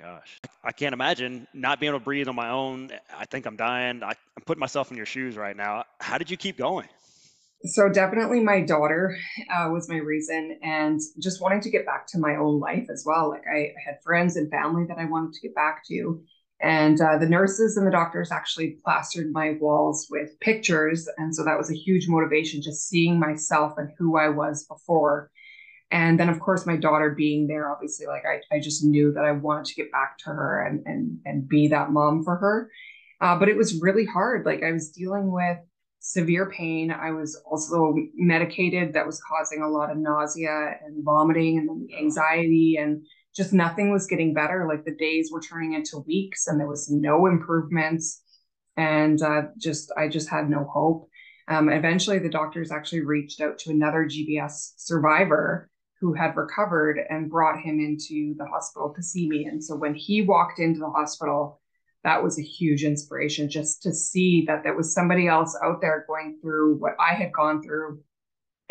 gosh. 0.01 0.39
I 0.63 0.71
can't 0.71 0.93
imagine 0.93 1.47
not 1.53 1.79
being 1.79 1.91
able 1.91 1.99
to 1.99 2.05
breathe 2.05 2.27
on 2.27 2.35
my 2.35 2.49
own. 2.49 2.89
I 3.15 3.25
think 3.25 3.45
I'm 3.45 3.55
dying. 3.55 4.03
I, 4.03 4.09
am 4.09 4.43
putting 4.45 4.59
myself 4.59 4.91
in 4.91 4.97
your 4.97 5.05
shoes 5.05 5.37
right 5.37 5.55
now. 5.55 5.85
How 5.99 6.17
did 6.17 6.29
you 6.29 6.37
keep 6.37 6.57
going? 6.57 6.87
So, 7.63 7.89
definitely 7.89 8.39
my 8.39 8.61
daughter 8.61 9.15
uh, 9.53 9.69
was 9.69 9.87
my 9.87 9.97
reason, 9.97 10.57
and 10.63 10.99
just 11.19 11.41
wanting 11.41 11.61
to 11.61 11.69
get 11.69 11.85
back 11.85 12.07
to 12.07 12.17
my 12.17 12.35
own 12.35 12.59
life 12.59 12.87
as 12.91 13.03
well. 13.05 13.29
Like, 13.29 13.43
I, 13.47 13.57
I 13.57 13.73
had 13.85 13.97
friends 14.03 14.35
and 14.35 14.49
family 14.49 14.85
that 14.87 14.97
I 14.97 15.05
wanted 15.05 15.33
to 15.33 15.41
get 15.41 15.53
back 15.53 15.83
to. 15.89 16.23
And 16.61 17.01
uh, 17.01 17.17
the 17.17 17.27
nurses 17.27 17.75
and 17.75 17.87
the 17.87 17.91
doctors 17.91 18.31
actually 18.31 18.77
plastered 18.83 19.31
my 19.31 19.57
walls 19.59 20.07
with 20.09 20.39
pictures. 20.39 21.07
And 21.17 21.35
so 21.35 21.43
that 21.43 21.57
was 21.57 21.71
a 21.71 21.75
huge 21.75 22.07
motivation, 22.07 22.61
just 22.61 22.87
seeing 22.87 23.19
myself 23.19 23.73
and 23.77 23.89
who 23.97 24.17
I 24.17 24.29
was 24.29 24.65
before. 24.65 25.31
And 25.91 26.19
then 26.19 26.29
of 26.29 26.39
course 26.39 26.65
my 26.65 26.77
daughter 26.77 27.09
being 27.09 27.47
there 27.47 27.69
obviously 27.69 28.07
like 28.07 28.23
i, 28.25 28.39
I 28.55 28.61
just 28.61 28.81
knew 28.81 29.11
that 29.11 29.25
i 29.25 29.31
wanted 29.33 29.65
to 29.65 29.75
get 29.75 29.91
back 29.91 30.17
to 30.19 30.29
her 30.29 30.65
and 30.65 30.81
and 30.85 31.19
and 31.25 31.49
be 31.49 31.67
that 31.67 31.91
mom 31.91 32.23
for 32.23 32.37
her. 32.37 32.71
Uh, 33.19 33.37
but 33.37 33.49
it 33.49 33.57
was 33.57 33.81
really 33.81 34.05
hard. 34.05 34.45
Like 34.45 34.63
i 34.63 34.71
was 34.71 34.89
dealing 34.89 35.31
with 35.31 35.57
severe 35.99 36.49
pain. 36.49 36.91
I 36.91 37.11
was 37.11 37.39
also 37.45 37.95
medicated 38.15 38.93
that 38.93 39.05
was 39.05 39.21
causing 39.21 39.61
a 39.61 39.69
lot 39.69 39.91
of 39.91 39.97
nausea 39.97 40.77
and 40.83 41.03
vomiting 41.03 41.59
and 41.59 41.89
anxiety. 41.97 42.77
And 42.79 43.05
just 43.35 43.53
nothing 43.53 43.91
was 43.91 44.07
getting 44.07 44.33
better 44.33 44.65
like 44.67 44.83
the 44.85 44.95
days 44.95 45.29
were 45.31 45.41
turning 45.41 45.73
into 45.73 46.03
weeks 46.07 46.47
and 46.47 46.59
there 46.59 46.67
was 46.67 46.89
no 46.89 47.27
improvements 47.27 48.21
and 48.77 49.21
uh, 49.21 49.43
just 49.57 49.91
i 49.97 50.07
just 50.07 50.29
had 50.29 50.49
no 50.49 50.63
hope 50.65 51.07
um, 51.47 51.69
eventually 51.69 52.19
the 52.19 52.29
doctors 52.29 52.71
actually 52.71 53.01
reached 53.01 53.41
out 53.41 53.57
to 53.57 53.71
another 53.71 54.05
gbs 54.05 54.73
survivor 54.77 55.69
who 56.01 56.13
had 56.13 56.35
recovered 56.35 56.99
and 57.09 57.29
brought 57.29 57.61
him 57.61 57.79
into 57.79 58.33
the 58.37 58.45
hospital 58.45 58.91
to 58.95 59.03
see 59.03 59.29
me. 59.29 59.45
And 59.45 59.63
so 59.63 59.75
when 59.75 59.93
he 59.93 60.23
walked 60.23 60.59
into 60.59 60.79
the 60.79 60.89
hospital, 60.89 61.61
that 62.03 62.23
was 62.23 62.39
a 62.39 62.43
huge 62.43 62.83
inspiration 62.83 63.47
just 63.47 63.83
to 63.83 63.93
see 63.93 64.43
that 64.47 64.63
there 64.63 64.75
was 64.75 64.95
somebody 64.95 65.27
else 65.27 65.55
out 65.63 65.79
there 65.79 66.03
going 66.07 66.39
through 66.41 66.77
what 66.77 66.93
I 66.99 67.13
had 67.13 67.31
gone 67.31 67.61
through. 67.61 68.01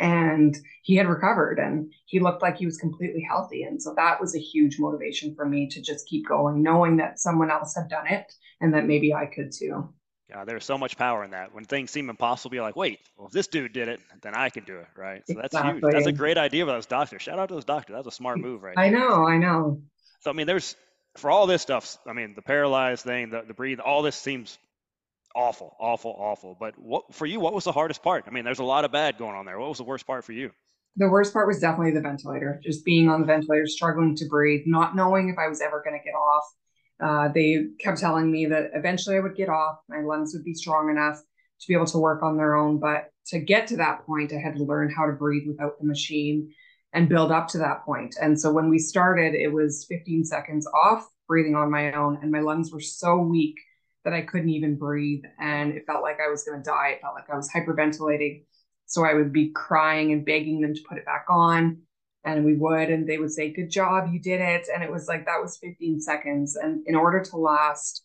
And 0.00 0.56
he 0.82 0.96
had 0.96 1.06
recovered 1.06 1.58
and 1.58 1.92
he 2.06 2.20
looked 2.20 2.40
like 2.40 2.56
he 2.56 2.64
was 2.64 2.78
completely 2.78 3.22
healthy. 3.28 3.64
And 3.64 3.80
so 3.80 3.92
that 3.96 4.18
was 4.18 4.34
a 4.34 4.40
huge 4.40 4.78
motivation 4.78 5.34
for 5.34 5.46
me 5.46 5.68
to 5.68 5.82
just 5.82 6.08
keep 6.08 6.26
going, 6.26 6.62
knowing 6.62 6.96
that 6.96 7.20
someone 7.20 7.50
else 7.50 7.74
had 7.76 7.90
done 7.90 8.06
it 8.06 8.32
and 8.62 8.72
that 8.72 8.86
maybe 8.86 9.12
I 9.12 9.26
could 9.26 9.52
too. 9.52 9.92
Yeah, 10.30 10.44
there's 10.44 10.64
so 10.64 10.78
much 10.78 10.96
power 10.96 11.22
in 11.22 11.32
that. 11.32 11.52
When 11.54 11.64
things 11.64 11.90
seem 11.90 12.08
impossible, 12.08 12.54
you're 12.54 12.64
like, 12.64 12.76
wait, 12.76 13.00
well, 13.16 13.26
if 13.26 13.32
this 13.32 13.48
dude 13.48 13.72
did 13.72 13.88
it, 13.88 14.00
then 14.22 14.34
I 14.34 14.48
can 14.48 14.64
do 14.64 14.78
it, 14.78 14.86
right? 14.96 15.22
So 15.26 15.34
that's 15.34 15.54
exactly. 15.54 15.80
huge. 15.82 15.92
That's 15.92 16.06
a 16.06 16.12
great 16.12 16.38
idea 16.38 16.64
with 16.64 16.74
those 16.74 16.86
doctors. 16.86 17.20
Shout 17.20 17.38
out 17.38 17.48
to 17.48 17.54
those 17.54 17.64
doctors. 17.64 17.94
That's 17.94 18.06
a 18.06 18.12
smart 18.12 18.38
move, 18.38 18.62
right? 18.62 18.78
I 18.78 18.88
know, 18.88 19.26
I 19.26 19.36
know. 19.36 19.82
So 20.20 20.30
I 20.30 20.32
mean, 20.32 20.46
there's 20.46 20.76
for 21.16 21.30
all 21.30 21.46
this 21.46 21.62
stuff. 21.62 21.98
I 22.06 22.12
mean, 22.12 22.34
the 22.34 22.42
paralyzed 22.42 23.04
thing, 23.04 23.30
the 23.30 23.42
the 23.42 23.54
breathe, 23.54 23.80
all 23.80 24.02
this 24.02 24.16
seems 24.16 24.56
awful, 25.34 25.76
awful, 25.78 26.14
awful. 26.18 26.56
But 26.58 26.78
what 26.78 27.14
for 27.14 27.26
you? 27.26 27.40
What 27.40 27.54
was 27.54 27.64
the 27.64 27.72
hardest 27.72 28.02
part? 28.02 28.24
I 28.26 28.30
mean, 28.30 28.44
there's 28.44 28.58
a 28.58 28.64
lot 28.64 28.84
of 28.84 28.92
bad 28.92 29.18
going 29.18 29.34
on 29.34 29.46
there. 29.46 29.58
What 29.58 29.68
was 29.68 29.78
the 29.78 29.84
worst 29.84 30.06
part 30.06 30.24
for 30.24 30.32
you? 30.32 30.50
The 30.96 31.08
worst 31.08 31.32
part 31.32 31.46
was 31.46 31.60
definitely 31.60 31.92
the 31.92 32.00
ventilator. 32.00 32.60
Just 32.62 32.84
being 32.84 33.08
on 33.08 33.20
the 33.20 33.26
ventilator, 33.26 33.66
struggling 33.66 34.16
to 34.16 34.26
breathe, 34.26 34.62
not 34.66 34.96
knowing 34.96 35.28
if 35.28 35.38
I 35.38 35.48
was 35.48 35.60
ever 35.60 35.82
going 35.84 35.98
to 35.98 36.04
get 36.04 36.14
off 36.14 36.44
uh, 37.00 37.28
they 37.34 37.66
kept 37.78 37.98
telling 37.98 38.30
me 38.30 38.46
that 38.46 38.70
eventually 38.74 39.16
I 39.16 39.20
would 39.20 39.36
get 39.36 39.48
off, 39.48 39.78
my 39.88 40.00
lungs 40.00 40.34
would 40.34 40.44
be 40.44 40.54
strong 40.54 40.90
enough 40.90 41.18
to 41.18 41.68
be 41.68 41.74
able 41.74 41.86
to 41.86 41.98
work 41.98 42.22
on 42.22 42.36
their 42.36 42.54
own. 42.54 42.78
But 42.78 43.08
to 43.28 43.38
get 43.38 43.66
to 43.68 43.76
that 43.78 44.04
point, 44.06 44.32
I 44.32 44.38
had 44.38 44.56
to 44.56 44.64
learn 44.64 44.92
how 44.94 45.06
to 45.06 45.12
breathe 45.12 45.48
without 45.48 45.78
the 45.78 45.86
machine 45.86 46.52
and 46.92 47.08
build 47.08 47.32
up 47.32 47.48
to 47.48 47.58
that 47.58 47.84
point. 47.84 48.16
And 48.20 48.38
so 48.38 48.52
when 48.52 48.68
we 48.68 48.78
started, 48.78 49.34
it 49.34 49.52
was 49.52 49.86
15 49.88 50.24
seconds 50.24 50.66
off, 50.74 51.06
breathing 51.26 51.54
on 51.54 51.70
my 51.70 51.92
own, 51.92 52.18
and 52.20 52.30
my 52.30 52.40
lungs 52.40 52.72
were 52.72 52.80
so 52.80 53.18
weak 53.18 53.56
that 54.04 54.12
I 54.12 54.22
couldn't 54.22 54.50
even 54.50 54.76
breathe. 54.76 55.24
And 55.38 55.74
it 55.74 55.84
felt 55.86 56.02
like 56.02 56.18
I 56.20 56.30
was 56.30 56.44
going 56.44 56.62
to 56.62 56.68
die. 56.68 56.94
It 56.94 57.00
felt 57.00 57.14
like 57.14 57.30
I 57.30 57.36
was 57.36 57.50
hyperventilating. 57.50 58.44
So 58.86 59.04
I 59.04 59.14
would 59.14 59.32
be 59.32 59.50
crying 59.50 60.12
and 60.12 60.24
begging 60.24 60.60
them 60.60 60.74
to 60.74 60.80
put 60.88 60.98
it 60.98 61.04
back 61.04 61.26
on 61.28 61.82
and 62.24 62.44
we 62.44 62.54
would 62.54 62.90
and 62.90 63.08
they 63.08 63.18
would 63.18 63.32
say 63.32 63.52
good 63.52 63.70
job 63.70 64.08
you 64.12 64.20
did 64.20 64.40
it 64.40 64.66
and 64.72 64.82
it 64.82 64.90
was 64.90 65.08
like 65.08 65.24
that 65.24 65.40
was 65.40 65.58
15 65.58 66.00
seconds 66.00 66.56
and 66.56 66.82
in 66.86 66.94
order 66.94 67.22
to 67.22 67.36
last 67.36 68.04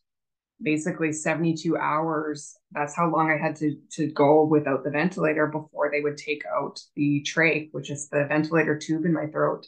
basically 0.62 1.12
72 1.12 1.78
hours 1.78 2.56
that's 2.72 2.96
how 2.96 3.12
long 3.12 3.30
i 3.30 3.38
had 3.38 3.56
to 3.58 3.76
to 3.92 4.08
go 4.12 4.46
without 4.46 4.84
the 4.84 4.90
ventilator 4.90 5.48
before 5.48 5.92
they 5.92 6.02
would 6.02 6.18
take 6.18 6.44
out 6.46 6.80
the 6.96 7.26
trach 7.28 7.70
which 7.74 7.92
is 7.92 8.08
the 8.08 8.26
ventilator 8.30 8.78
tube 8.78 9.06
in 9.06 9.14
my 9.14 9.28
throat 9.28 9.66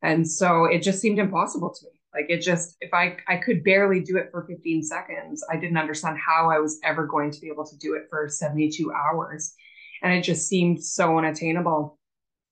and 0.00 0.28
so 0.28 0.64
it 0.64 0.82
just 0.82 1.00
seemed 1.00 1.18
impossible 1.18 1.74
to 1.74 1.86
me 1.86 2.01
like 2.14 2.26
it 2.28 2.38
just 2.38 2.76
if 2.80 2.92
i 2.92 3.16
i 3.28 3.36
could 3.36 3.64
barely 3.64 4.00
do 4.00 4.16
it 4.16 4.28
for 4.30 4.46
15 4.46 4.82
seconds 4.82 5.44
i 5.50 5.56
didn't 5.56 5.78
understand 5.78 6.16
how 6.18 6.50
i 6.50 6.58
was 6.58 6.78
ever 6.84 7.06
going 7.06 7.30
to 7.30 7.40
be 7.40 7.48
able 7.48 7.64
to 7.64 7.76
do 7.78 7.94
it 7.94 8.06
for 8.10 8.28
72 8.28 8.92
hours 8.92 9.54
and 10.02 10.12
it 10.12 10.22
just 10.22 10.48
seemed 10.48 10.82
so 10.82 11.18
unattainable 11.18 11.98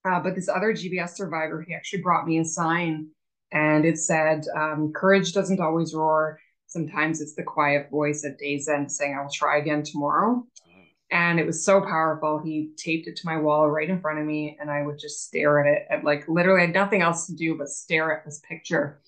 uh, 0.04 0.20
but 0.20 0.34
this 0.34 0.48
other 0.48 0.72
GBS 0.72 1.10
survivor, 1.10 1.62
he 1.66 1.74
actually 1.74 2.02
brought 2.02 2.26
me 2.26 2.38
a 2.38 2.44
sign 2.44 3.08
and 3.52 3.84
it 3.84 3.98
said, 3.98 4.44
um, 4.56 4.92
Courage 4.94 5.32
doesn't 5.32 5.60
always 5.60 5.94
roar. 5.94 6.38
Sometimes 6.66 7.20
it's 7.20 7.34
the 7.34 7.42
quiet 7.42 7.90
voice 7.90 8.24
at 8.24 8.38
day's 8.38 8.68
end 8.68 8.90
saying, 8.90 9.16
I 9.18 9.22
will 9.22 9.30
try 9.30 9.58
again 9.58 9.82
tomorrow. 9.82 10.46
And 11.12 11.40
it 11.40 11.46
was 11.46 11.64
so 11.64 11.80
powerful. 11.80 12.38
He 12.38 12.70
taped 12.76 13.08
it 13.08 13.16
to 13.16 13.26
my 13.26 13.36
wall 13.36 13.68
right 13.68 13.90
in 13.90 14.00
front 14.00 14.20
of 14.20 14.24
me, 14.24 14.56
and 14.60 14.70
I 14.70 14.82
would 14.82 14.96
just 14.96 15.26
stare 15.26 15.58
at 15.58 15.66
it. 15.66 15.86
And 15.90 16.04
like 16.04 16.28
literally, 16.28 16.62
I 16.62 16.66
had 16.66 16.74
nothing 16.74 17.02
else 17.02 17.26
to 17.26 17.34
do 17.34 17.58
but 17.58 17.68
stare 17.68 18.16
at 18.16 18.24
this 18.24 18.40
picture. 18.48 19.00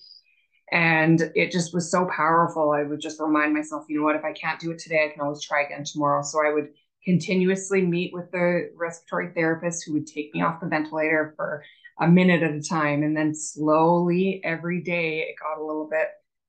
And 0.73 1.31
it 1.35 1.51
just 1.51 1.71
was 1.71 1.91
so 1.91 2.07
powerful. 2.07 2.71
I 2.71 2.81
would 2.81 2.99
just 2.99 3.19
remind 3.19 3.53
myself, 3.53 3.85
you 3.87 3.99
know 3.99 4.03
what, 4.03 4.15
if 4.15 4.25
I 4.25 4.33
can't 4.33 4.59
do 4.59 4.71
it 4.71 4.79
today, 4.79 5.05
I 5.05 5.13
can 5.13 5.21
always 5.21 5.43
try 5.43 5.61
again 5.61 5.83
tomorrow. 5.83 6.23
So 6.23 6.43
I 6.43 6.51
would 6.51 6.69
continuously 7.05 7.85
meet 7.85 8.11
with 8.11 8.31
the 8.31 8.71
respiratory 8.75 9.31
therapist 9.35 9.85
who 9.85 9.93
would 9.93 10.07
take 10.07 10.33
me 10.33 10.41
off 10.41 10.61
the 10.61 10.67
ventilator 10.67 11.35
for 11.37 11.63
a 11.99 12.07
minute 12.07 12.41
at 12.41 12.55
a 12.55 12.59
time. 12.59 13.03
And 13.03 13.15
then 13.15 13.35
slowly 13.35 14.41
every 14.43 14.81
day 14.81 15.19
it 15.19 15.35
got 15.39 15.61
a 15.61 15.63
little 15.63 15.87
bit 15.87 16.07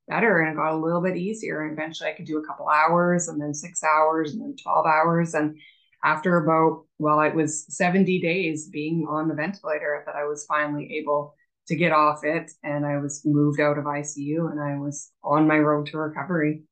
better 0.09 0.41
and 0.41 0.55
it 0.55 0.57
got 0.57 0.73
a 0.73 0.83
little 0.83 1.03
bit 1.03 1.19
easier. 1.19 1.61
And 1.61 1.73
eventually 1.73 2.09
I 2.09 2.15
could 2.15 2.25
do 2.25 2.39
a 2.39 2.47
couple 2.47 2.67
hours 2.67 3.29
and 3.29 3.39
then 3.39 3.53
six 3.53 3.85
hours 3.85 4.33
and 4.33 4.41
then 4.41 4.57
12 4.57 4.87
hours. 4.87 5.35
And 5.35 5.59
after 6.03 6.39
about, 6.39 6.87
well, 6.99 7.21
it 7.21 7.35
was 7.35 7.67
70 7.77 8.23
days 8.23 8.69
being 8.69 9.07
on 9.07 9.29
the 9.29 9.35
ventilator 9.35 10.03
that 10.07 10.17
I 10.17 10.25
was 10.25 10.47
finally 10.47 10.97
able 10.97 11.35
to 11.69 11.77
get 11.77 11.93
off 11.93 12.25
it. 12.25 12.51
And 12.63 12.85
I 12.85 12.99
was 12.99 13.23
moved 13.25 13.61
out 13.61 13.79
of 13.79 13.85
ICU 13.85 14.51
and 14.51 14.61
I 14.61 14.79
was 14.79 15.11
on 15.23 15.49
my 15.49 15.59
road 15.59 15.87
to 15.87 15.99
recovery. 15.99 16.63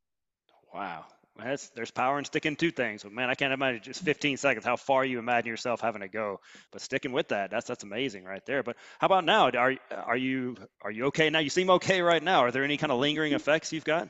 Wow. 0.74 1.04
That's, 1.38 1.70
there's 1.70 1.90
power 1.90 2.18
in 2.18 2.24
sticking 2.24 2.56
to 2.56 2.70
things. 2.70 3.02
But 3.02 3.12
man, 3.12 3.30
I 3.30 3.34
can't 3.34 3.52
imagine 3.52 3.82
just 3.82 4.02
15 4.02 4.36
seconds 4.36 4.64
how 4.64 4.76
far 4.76 5.04
you 5.04 5.18
imagine 5.18 5.48
yourself 5.48 5.80
having 5.80 6.02
to 6.02 6.08
go. 6.08 6.40
But 6.70 6.82
sticking 6.82 7.12
with 7.12 7.28
that, 7.28 7.50
that's 7.50 7.66
that's 7.66 7.84
amazing 7.84 8.24
right 8.24 8.44
there. 8.46 8.62
But 8.62 8.76
how 8.98 9.06
about 9.06 9.24
now? 9.24 9.50
Are 9.50 9.74
are 9.90 10.16
you 10.16 10.56
are 10.82 10.90
you 10.90 11.06
okay 11.06 11.30
now? 11.30 11.38
You 11.38 11.50
seem 11.50 11.70
okay 11.70 12.02
right 12.02 12.22
now. 12.22 12.40
Are 12.40 12.50
there 12.50 12.64
any 12.64 12.76
kind 12.76 12.92
of 12.92 12.98
lingering 12.98 13.32
effects 13.32 13.72
you've 13.72 13.84
got? 13.84 14.08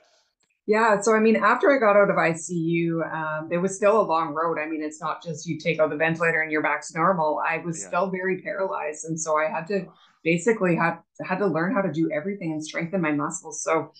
Yeah, 0.66 1.00
so 1.00 1.14
I 1.14 1.18
mean, 1.18 1.36
after 1.36 1.74
I 1.74 1.78
got 1.78 1.96
out 1.96 2.08
of 2.08 2.16
ICU, 2.16 3.12
um, 3.12 3.48
it 3.50 3.58
was 3.58 3.74
still 3.74 4.00
a 4.00 4.02
long 4.02 4.32
road. 4.32 4.58
I 4.60 4.66
mean, 4.68 4.80
it's 4.80 5.00
not 5.00 5.20
just 5.20 5.44
you 5.44 5.58
take 5.58 5.80
out 5.80 5.90
the 5.90 5.96
ventilator 5.96 6.40
and 6.40 6.52
you're 6.52 6.62
back 6.62 6.86
to 6.86 6.94
normal. 6.94 7.42
I 7.44 7.58
was 7.58 7.80
yeah. 7.80 7.88
still 7.88 8.10
very 8.10 8.42
paralyzed, 8.42 9.06
and 9.06 9.20
so 9.20 9.36
I 9.36 9.48
had 9.50 9.66
to 9.68 9.86
basically 10.24 10.76
had 10.76 10.98
had 11.24 11.38
to 11.38 11.46
learn 11.46 11.74
how 11.74 11.82
to 11.82 11.92
do 11.92 12.10
everything 12.12 12.52
and 12.52 12.64
strengthen 12.64 13.00
my 13.00 13.12
muscles. 13.12 13.62
So 13.62 13.92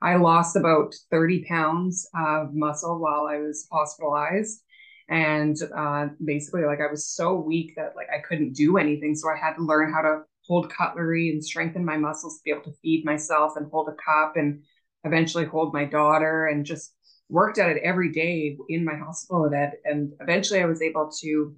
I 0.00 0.16
lost 0.16 0.56
about 0.56 0.94
30 1.10 1.44
pounds 1.44 2.08
of 2.14 2.54
muscle 2.54 2.98
while 2.98 3.26
I 3.26 3.38
was 3.38 3.66
hospitalized. 3.70 4.62
And 5.08 5.56
uh, 5.74 6.08
basically, 6.24 6.64
like 6.64 6.80
I 6.80 6.90
was 6.90 7.06
so 7.06 7.34
weak 7.34 7.72
that 7.76 7.94
like 7.96 8.08
I 8.14 8.18
couldn't 8.18 8.52
do 8.52 8.76
anything. 8.76 9.14
So 9.14 9.28
I 9.28 9.36
had 9.36 9.54
to 9.54 9.64
learn 9.64 9.92
how 9.92 10.02
to 10.02 10.22
hold 10.46 10.72
cutlery 10.72 11.30
and 11.30 11.44
strengthen 11.44 11.84
my 11.84 11.96
muscles 11.96 12.38
to 12.38 12.44
be 12.44 12.50
able 12.50 12.62
to 12.62 12.78
feed 12.82 13.04
myself 13.04 13.52
and 13.56 13.70
hold 13.70 13.88
a 13.88 13.96
cup 14.02 14.36
and 14.36 14.62
eventually 15.04 15.44
hold 15.44 15.72
my 15.72 15.84
daughter 15.84 16.46
and 16.46 16.64
just 16.64 16.94
worked 17.28 17.58
at 17.58 17.70
it 17.70 17.82
every 17.82 18.10
day 18.12 18.56
in 18.68 18.84
my 18.84 18.96
hospital 18.96 19.48
bed. 19.50 19.72
And 19.84 20.12
eventually 20.20 20.60
I 20.60 20.66
was 20.66 20.82
able 20.82 21.10
to 21.20 21.54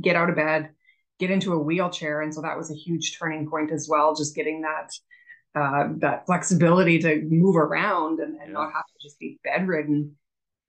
get 0.00 0.16
out 0.16 0.30
of 0.30 0.36
bed, 0.36 0.70
get 1.18 1.30
into 1.30 1.52
a 1.52 1.58
wheelchair. 1.58 2.22
And 2.22 2.34
so 2.34 2.42
that 2.42 2.56
was 2.56 2.70
a 2.70 2.74
huge 2.74 3.18
turning 3.18 3.48
point 3.48 3.72
as 3.72 3.88
well, 3.88 4.14
just 4.14 4.34
getting 4.34 4.62
that 4.62 4.90
uh, 5.54 5.88
that 5.98 6.26
flexibility 6.26 6.98
to 6.98 7.22
move 7.30 7.56
around 7.56 8.20
and, 8.20 8.36
and 8.40 8.48
yeah. 8.48 8.52
not 8.52 8.72
have 8.72 8.84
to 8.84 9.02
just 9.02 9.18
be 9.18 9.40
bedridden. 9.42 10.14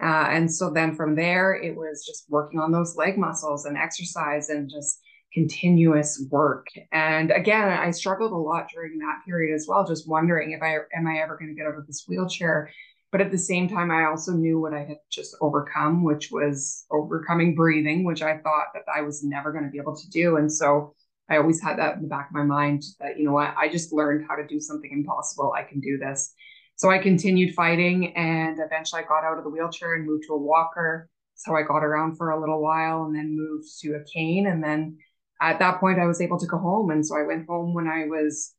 Uh, 0.01 0.27
and 0.29 0.53
so 0.53 0.69
then 0.69 0.95
from 0.95 1.15
there, 1.15 1.55
it 1.55 1.75
was 1.75 2.05
just 2.05 2.25
working 2.29 2.59
on 2.59 2.71
those 2.71 2.95
leg 2.95 3.17
muscles 3.17 3.65
and 3.65 3.77
exercise 3.77 4.49
and 4.49 4.69
just 4.69 5.01
continuous 5.33 6.25
work. 6.31 6.67
And 6.91 7.31
again, 7.31 7.67
I 7.67 7.91
struggled 7.91 8.31
a 8.31 8.37
lot 8.37 8.69
during 8.73 8.97
that 8.99 9.19
period 9.25 9.53
as 9.53 9.65
well, 9.67 9.85
just 9.85 10.07
wondering 10.07 10.51
if 10.51 10.61
I 10.61 10.75
am 10.95 11.07
I 11.07 11.19
ever 11.19 11.37
going 11.37 11.49
to 11.49 11.55
get 11.55 11.67
out 11.67 11.77
of 11.77 11.85
this 11.85 12.05
wheelchair. 12.07 12.71
But 13.11 13.21
at 13.21 13.31
the 13.31 13.37
same 13.37 13.69
time, 13.69 13.89
I 13.89 14.05
also 14.05 14.33
knew 14.33 14.59
what 14.59 14.73
I 14.73 14.79
had 14.79 14.97
just 15.09 15.35
overcome, 15.39 16.03
which 16.03 16.29
was 16.31 16.85
overcoming 16.91 17.55
breathing, 17.55 18.03
which 18.03 18.21
I 18.21 18.37
thought 18.37 18.67
that 18.73 18.83
I 18.93 19.01
was 19.01 19.23
never 19.23 19.51
going 19.51 19.63
to 19.63 19.69
be 19.69 19.77
able 19.77 19.95
to 19.95 20.09
do. 20.09 20.35
And 20.37 20.51
so 20.51 20.93
I 21.29 21.37
always 21.37 21.61
had 21.61 21.77
that 21.77 21.95
in 21.95 22.01
the 22.01 22.07
back 22.07 22.29
of 22.29 22.35
my 22.35 22.43
mind 22.43 22.83
that, 22.99 23.17
you 23.17 23.25
know 23.25 23.31
what, 23.31 23.53
I 23.57 23.69
just 23.69 23.93
learned 23.93 24.25
how 24.27 24.35
to 24.35 24.45
do 24.45 24.59
something 24.59 24.91
impossible. 24.91 25.53
I 25.53 25.63
can 25.63 25.79
do 25.79 25.97
this. 25.97 26.33
So 26.75 26.89
I 26.91 26.99
continued 26.99 27.55
fighting 27.55 28.15
and 28.15 28.59
eventually 28.59 29.01
I 29.01 29.07
got 29.07 29.23
out 29.23 29.37
of 29.37 29.43
the 29.43 29.49
wheelchair 29.49 29.95
and 29.95 30.05
moved 30.05 30.25
to 30.27 30.33
a 30.33 30.37
walker. 30.37 31.09
So 31.35 31.55
I 31.55 31.63
got 31.63 31.83
around 31.83 32.17
for 32.17 32.31
a 32.31 32.39
little 32.39 32.61
while 32.61 33.05
and 33.05 33.15
then 33.15 33.35
moved 33.35 33.67
to 33.81 33.95
a 33.95 34.03
cane. 34.03 34.47
And 34.47 34.63
then 34.63 34.97
at 35.41 35.59
that 35.59 35.79
point, 35.79 35.99
I 35.99 36.05
was 36.05 36.21
able 36.21 36.39
to 36.39 36.45
go 36.45 36.57
home. 36.57 36.91
And 36.91 37.05
so 37.05 37.17
I 37.17 37.23
went 37.23 37.47
home 37.47 37.73
when 37.73 37.87
I 37.87 38.05
was 38.05 38.53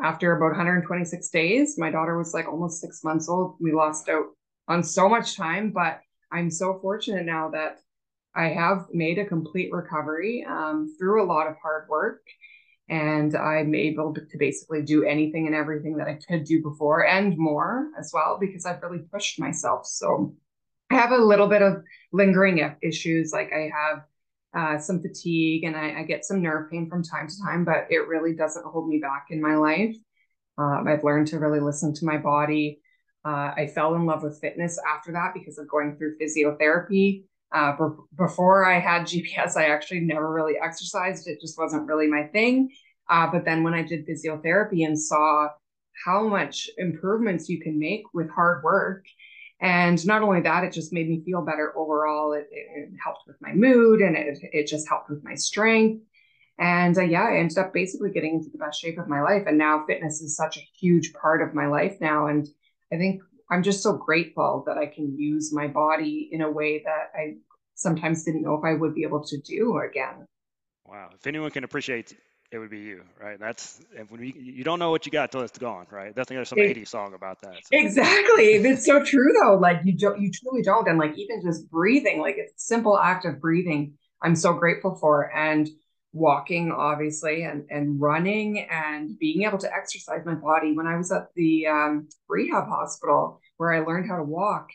after 0.00 0.36
about 0.36 0.52
126 0.52 1.28
days. 1.30 1.76
My 1.78 1.90
daughter 1.90 2.16
was 2.16 2.34
like 2.34 2.48
almost 2.48 2.80
six 2.80 3.02
months 3.02 3.28
old. 3.28 3.56
We 3.60 3.72
lost 3.72 4.08
out 4.08 4.26
on 4.68 4.82
so 4.82 5.08
much 5.08 5.36
time, 5.36 5.70
but 5.70 6.00
I'm 6.30 6.50
so 6.50 6.78
fortunate 6.80 7.24
now 7.24 7.50
that 7.50 7.80
I 8.34 8.48
have 8.48 8.86
made 8.92 9.18
a 9.18 9.24
complete 9.24 9.72
recovery 9.72 10.44
um, 10.48 10.94
through 10.98 11.22
a 11.22 11.26
lot 11.26 11.46
of 11.46 11.56
hard 11.62 11.88
work. 11.88 12.22
And 12.88 13.34
I'm 13.34 13.74
able 13.74 14.14
to, 14.14 14.20
to 14.20 14.38
basically 14.38 14.82
do 14.82 15.04
anything 15.04 15.46
and 15.46 15.56
everything 15.56 15.96
that 15.96 16.06
I 16.06 16.18
could 16.28 16.44
do 16.44 16.62
before 16.62 17.04
and 17.06 17.36
more 17.36 17.88
as 17.98 18.12
well, 18.14 18.38
because 18.38 18.64
I've 18.64 18.82
really 18.82 19.04
pushed 19.10 19.40
myself. 19.40 19.86
So 19.86 20.34
I 20.90 20.94
have 20.94 21.10
a 21.10 21.16
little 21.16 21.48
bit 21.48 21.62
of 21.62 21.82
lingering 22.12 22.76
issues. 22.82 23.32
Like 23.32 23.52
I 23.52 23.70
have 23.74 24.04
uh, 24.56 24.78
some 24.78 25.02
fatigue 25.02 25.64
and 25.64 25.76
I, 25.76 26.00
I, 26.00 26.02
get 26.04 26.24
some 26.24 26.40
nerve 26.40 26.70
pain 26.70 26.88
from 26.88 27.02
time 27.02 27.28
to 27.28 27.42
time, 27.44 27.64
but 27.64 27.86
it 27.90 28.08
really 28.08 28.34
doesn't 28.34 28.64
hold 28.64 28.88
me 28.88 28.98
back 28.98 29.26
in 29.28 29.40
my 29.40 29.54
life. 29.54 29.94
Um, 30.56 30.86
I've 30.88 31.04
learned 31.04 31.26
to 31.28 31.38
really 31.38 31.60
listen 31.60 31.92
to 31.94 32.06
my 32.06 32.16
body. 32.16 32.80
Uh, 33.22 33.52
I 33.54 33.70
fell 33.74 33.94
in 33.96 34.06
love 34.06 34.22
with 34.22 34.40
fitness 34.40 34.78
after 34.88 35.12
that 35.12 35.34
because 35.34 35.58
of 35.58 35.68
going 35.68 35.96
through 35.96 36.16
physiotherapy. 36.18 37.24
Uh, 37.52 37.76
before 38.16 38.64
I 38.64 38.80
had 38.80 39.02
GBS, 39.02 39.56
I 39.56 39.66
actually 39.66 40.00
never 40.00 40.32
really 40.32 40.54
exercised. 40.62 41.28
It 41.28 41.40
just 41.40 41.58
wasn't 41.58 41.86
really 41.86 42.06
my 42.06 42.24
thing. 42.24 42.70
Uh, 43.10 43.30
but 43.30 43.44
then 43.44 43.62
when 43.62 43.74
I 43.74 43.82
did 43.82 44.06
physiotherapy 44.06 44.86
and 44.86 44.98
saw 44.98 45.48
how 46.04 46.26
much 46.26 46.70
improvements 46.78 47.48
you 47.48 47.60
can 47.60 47.78
make 47.78 48.04
with 48.14 48.30
hard 48.30 48.62
work, 48.64 49.04
and 49.60 50.04
not 50.06 50.22
only 50.22 50.40
that, 50.42 50.64
it 50.64 50.72
just 50.72 50.92
made 50.92 51.08
me 51.08 51.22
feel 51.24 51.42
better 51.42 51.76
overall. 51.76 52.32
It, 52.32 52.48
it, 52.50 52.66
it 52.78 52.90
helped 53.02 53.26
with 53.26 53.36
my 53.40 53.54
mood 53.54 54.00
and 54.00 54.16
it, 54.16 54.38
it 54.52 54.66
just 54.66 54.88
helped 54.88 55.08
with 55.08 55.24
my 55.24 55.34
strength. 55.34 56.02
And 56.58 56.96
uh, 56.96 57.02
yeah, 57.02 57.24
I 57.24 57.36
ended 57.36 57.58
up 57.58 57.72
basically 57.72 58.10
getting 58.10 58.34
into 58.34 58.50
the 58.50 58.58
best 58.58 58.80
shape 58.80 58.98
of 58.98 59.08
my 59.08 59.22
life. 59.22 59.44
And 59.46 59.58
now 59.58 59.84
fitness 59.86 60.20
is 60.20 60.36
such 60.36 60.56
a 60.56 60.68
huge 60.78 61.12
part 61.14 61.42
of 61.42 61.54
my 61.54 61.66
life 61.66 61.96
now. 62.00 62.26
And 62.26 62.46
I 62.92 62.96
think 62.96 63.22
I'm 63.50 63.62
just 63.62 63.82
so 63.82 63.94
grateful 63.94 64.62
that 64.66 64.76
I 64.76 64.86
can 64.86 65.16
use 65.18 65.52
my 65.52 65.68
body 65.68 66.28
in 66.32 66.42
a 66.42 66.50
way 66.50 66.82
that 66.84 67.12
I 67.14 67.36
sometimes 67.74 68.24
didn't 68.24 68.42
know 68.42 68.54
if 68.54 68.64
I 68.64 68.74
would 68.74 68.94
be 68.94 69.04
able 69.04 69.24
to 69.24 69.40
do 69.40 69.78
again. 69.78 70.26
Wow. 70.86 71.10
If 71.14 71.26
anyone 71.26 71.50
can 71.50 71.64
appreciate 71.64 72.16
it 72.52 72.58
would 72.58 72.70
be 72.70 72.78
you, 72.78 73.02
right? 73.20 73.38
That's 73.38 73.80
when 74.08 74.20
we, 74.20 74.34
you 74.38 74.64
don't 74.64 74.78
know 74.78 74.90
what 74.90 75.04
you 75.06 75.12
got 75.12 75.32
till 75.32 75.42
it's 75.42 75.58
gone, 75.58 75.86
right? 75.90 76.14
That's 76.14 76.28
there's 76.28 76.48
some 76.48 76.58
it, 76.58 76.76
80s 76.76 76.88
song 76.88 77.14
about 77.14 77.40
that. 77.42 77.54
So. 77.64 77.68
Exactly. 77.72 78.54
It's 78.54 78.84
so 78.84 79.02
true 79.04 79.32
though. 79.40 79.56
Like 79.56 79.80
you 79.84 79.96
don't, 79.96 80.20
you 80.20 80.30
truly 80.30 80.62
don't. 80.62 80.88
And 80.88 80.98
like 80.98 81.16
even 81.18 81.42
just 81.44 81.68
breathing, 81.70 82.20
like 82.20 82.36
it's 82.38 82.52
a 82.52 82.66
simple 82.66 82.98
act 82.98 83.24
of 83.24 83.40
breathing. 83.40 83.94
I'm 84.22 84.36
so 84.36 84.52
grateful 84.52 84.96
for 84.96 85.34
and 85.34 85.68
walking, 86.12 86.72
obviously, 86.72 87.42
and 87.42 87.64
and 87.70 88.00
running 88.00 88.66
and 88.70 89.18
being 89.18 89.42
able 89.42 89.58
to 89.58 89.72
exercise 89.72 90.24
my 90.24 90.34
body. 90.34 90.72
When 90.72 90.86
I 90.86 90.96
was 90.96 91.12
at 91.12 91.28
the 91.34 91.66
um, 91.66 92.08
rehab 92.28 92.68
hospital 92.68 93.40
where 93.58 93.72
I 93.72 93.80
learned 93.80 94.08
how 94.08 94.16
to 94.16 94.22
walk, 94.22 94.68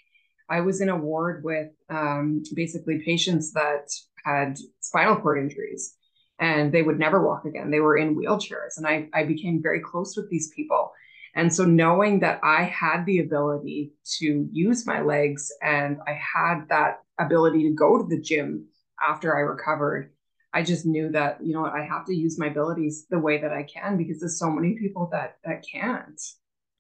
I 0.50 0.62
was 0.62 0.82
in 0.82 0.90
a 0.90 0.98
ward 0.98 1.44
with 1.44 1.70
um, 1.90 2.44
basically 2.54 3.02
patients 3.04 3.54
that 3.54 3.90
had 4.24 4.58
spinal 4.82 5.16
cord 5.16 5.40
injuries 5.40 5.96
and 6.42 6.72
they 6.72 6.82
would 6.82 7.00
never 7.00 7.26
walk 7.26 7.46
again. 7.46 7.70
They 7.70 7.80
were 7.80 7.98
in 7.98 8.16
wheelchairs. 8.16 8.78
And 8.78 8.88
I, 8.88 9.08
I 9.14 9.24
became 9.24 9.62
very 9.62 9.80
close 9.80 10.18
with 10.18 10.30
these 10.30 10.50
people. 10.50 10.92
And 11.36 11.54
so 11.54 11.64
knowing 11.64 12.20
that 12.22 12.42
I 12.44 12.64
had 12.64 13.06
the 13.06 13.20
ability 13.20 13.94
to 14.18 14.50
use 14.52 14.86
my 14.86 15.02
legs 15.02 15.50
and 15.62 16.00
I 16.06 16.14
had 16.14 16.66
that 16.70 17.04
ability 17.20 17.64
to 17.70 17.76
go 17.76 17.98
to 17.98 18.04
the 18.04 18.20
gym 18.20 18.66
after 19.02 19.38
I 19.38 19.42
recovered, 19.42 20.12
I 20.52 20.64
just 20.64 20.86
knew 20.86 21.10
that, 21.12 21.38
you 21.42 21.54
know, 21.54 21.66
I 21.66 21.84
have 21.84 22.06
to 22.08 22.14
use 22.14 22.38
my 22.38 22.48
abilities 22.48 23.06
the 23.10 23.20
way 23.20 23.40
that 23.40 23.54
I 23.54 23.64
can 23.64 23.96
because 23.96 24.20
there's 24.20 24.40
so 24.40 24.50
many 24.50 24.78
people 24.78 25.08
that 25.14 25.38
that 25.46 25.64
can't. 25.72 26.20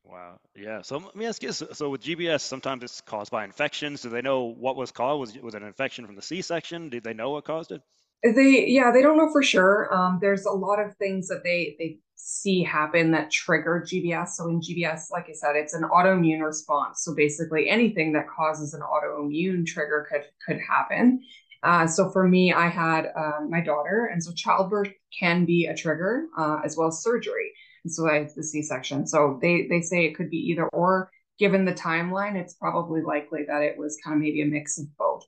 Wow. 0.03 0.39
Yeah. 0.56 0.82
So 0.82 0.98
let 0.98 1.15
me 1.15 1.25
ask 1.27 1.41
you. 1.41 1.53
So 1.53 1.89
with 1.89 2.01
GBS, 2.01 2.41
sometimes 2.41 2.84
it's 2.84 3.00
caused 3.00 3.32
by 3.32 3.46
infections. 3.46 4.01
Do 4.01 4.10
they 4.10 4.22
know 4.22 4.44
what 4.44 4.75
was 4.75 4.91
caused? 4.91 5.20
Was 5.20 5.38
was 5.41 5.56
it 5.56 5.62
an 5.62 5.68
infection 5.68 6.06
from 6.06 6.15
the 6.15 6.22
C-section? 6.22 6.89
Did 6.89 7.03
they 7.06 7.13
know 7.13 7.30
what 7.30 7.46
caused 7.46 7.72
it? 7.72 7.82
They 8.24 8.68
yeah, 8.68 8.92
they 8.92 9.01
don't 9.01 9.18
know 9.18 9.32
for 9.32 9.42
sure. 9.42 9.94
Um, 9.94 10.20
there's 10.22 10.46
a 10.46 10.51
lot 10.51 10.80
of 10.80 10.96
things 10.98 11.28
that 11.28 11.44
they 11.44 11.75
they 11.80 11.98
see 12.16 12.63
happen 12.63 13.12
that 13.12 13.32
trigger 13.32 13.84
GBS. 13.86 14.30
So 14.30 14.48
in 14.48 14.62
GBS, 14.62 15.12
like 15.12 15.25
I 15.30 15.34
said, 15.34 15.56
it's 15.56 15.74
an 15.74 15.84
autoimmune 15.84 16.46
response. 16.46 17.04
So 17.04 17.16
basically, 17.16 17.68
anything 17.70 18.13
that 18.13 18.28
causes 18.30 18.74
an 18.75 18.82
autoimmune 18.82 19.66
trigger 19.66 20.08
could 20.12 20.25
could 20.46 20.60
happen. 20.62 21.22
Uh, 21.63 21.88
so 21.88 22.10
for 22.12 22.28
me, 22.28 22.54
I 22.54 22.68
had 22.70 23.08
uh, 23.16 23.42
my 23.50 23.62
daughter, 23.62 24.10
and 24.12 24.24
so 24.24 24.32
childbirth 24.34 24.92
can 25.18 25.46
be 25.46 25.66
a 25.68 25.75
trigger 25.75 26.25
uh, 26.38 26.60
as 26.66 26.75
well 26.78 26.88
as 26.90 27.01
surgery. 27.04 27.51
And 27.84 27.94
so 27.94 28.08
I 28.10 28.16
had 28.20 28.30
the 28.36 28.44
C-section. 28.44 29.08
So 29.08 29.40
they 29.42 29.68
they 29.70 29.82
say 29.82 30.06
it 30.06 30.16
could 30.16 30.30
be 30.30 30.38
either 30.51 30.68
or. 30.70 31.10
given 31.40 31.66
the 31.66 31.74
timeline, 31.74 32.36
it's 32.36 32.54
probably 32.54 33.01
likely 33.01 33.42
that 33.48 33.63
it 33.63 33.75
was 33.78 33.98
kind 34.04 34.16
of 34.16 34.22
maybe 34.22 34.42
a 34.44 34.46
mix 34.46 34.78
of 34.78 34.86
both. 34.98 35.25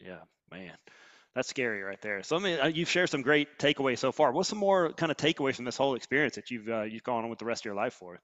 Yeah, 0.00 0.22
man. 0.50 0.76
That's 1.34 1.48
scary 1.48 1.82
right 1.82 2.00
there. 2.02 2.22
So 2.22 2.36
I 2.36 2.38
mean, 2.40 2.60
uh, 2.60 2.66
you've 2.66 2.88
shared 2.88 3.08
some 3.08 3.22
great 3.22 3.58
takeaways 3.58 3.98
so 3.98 4.10
far. 4.10 4.32
What's 4.32 4.48
some 4.48 4.58
more 4.58 4.92
kind 4.92 5.12
of 5.12 5.16
takeaways 5.16 5.56
from 5.56 5.64
this 5.64 5.76
whole 5.76 5.94
experience 5.94 6.34
that 6.34 6.50
you've 6.50 6.68
uh, 6.68 6.82
you've 6.82 7.04
gone 7.04 7.24
on 7.24 7.30
with 7.30 7.38
the 7.38 7.44
rest 7.44 7.62
of 7.62 7.66
your 7.66 7.74
life 7.74 7.94
for? 7.94 8.20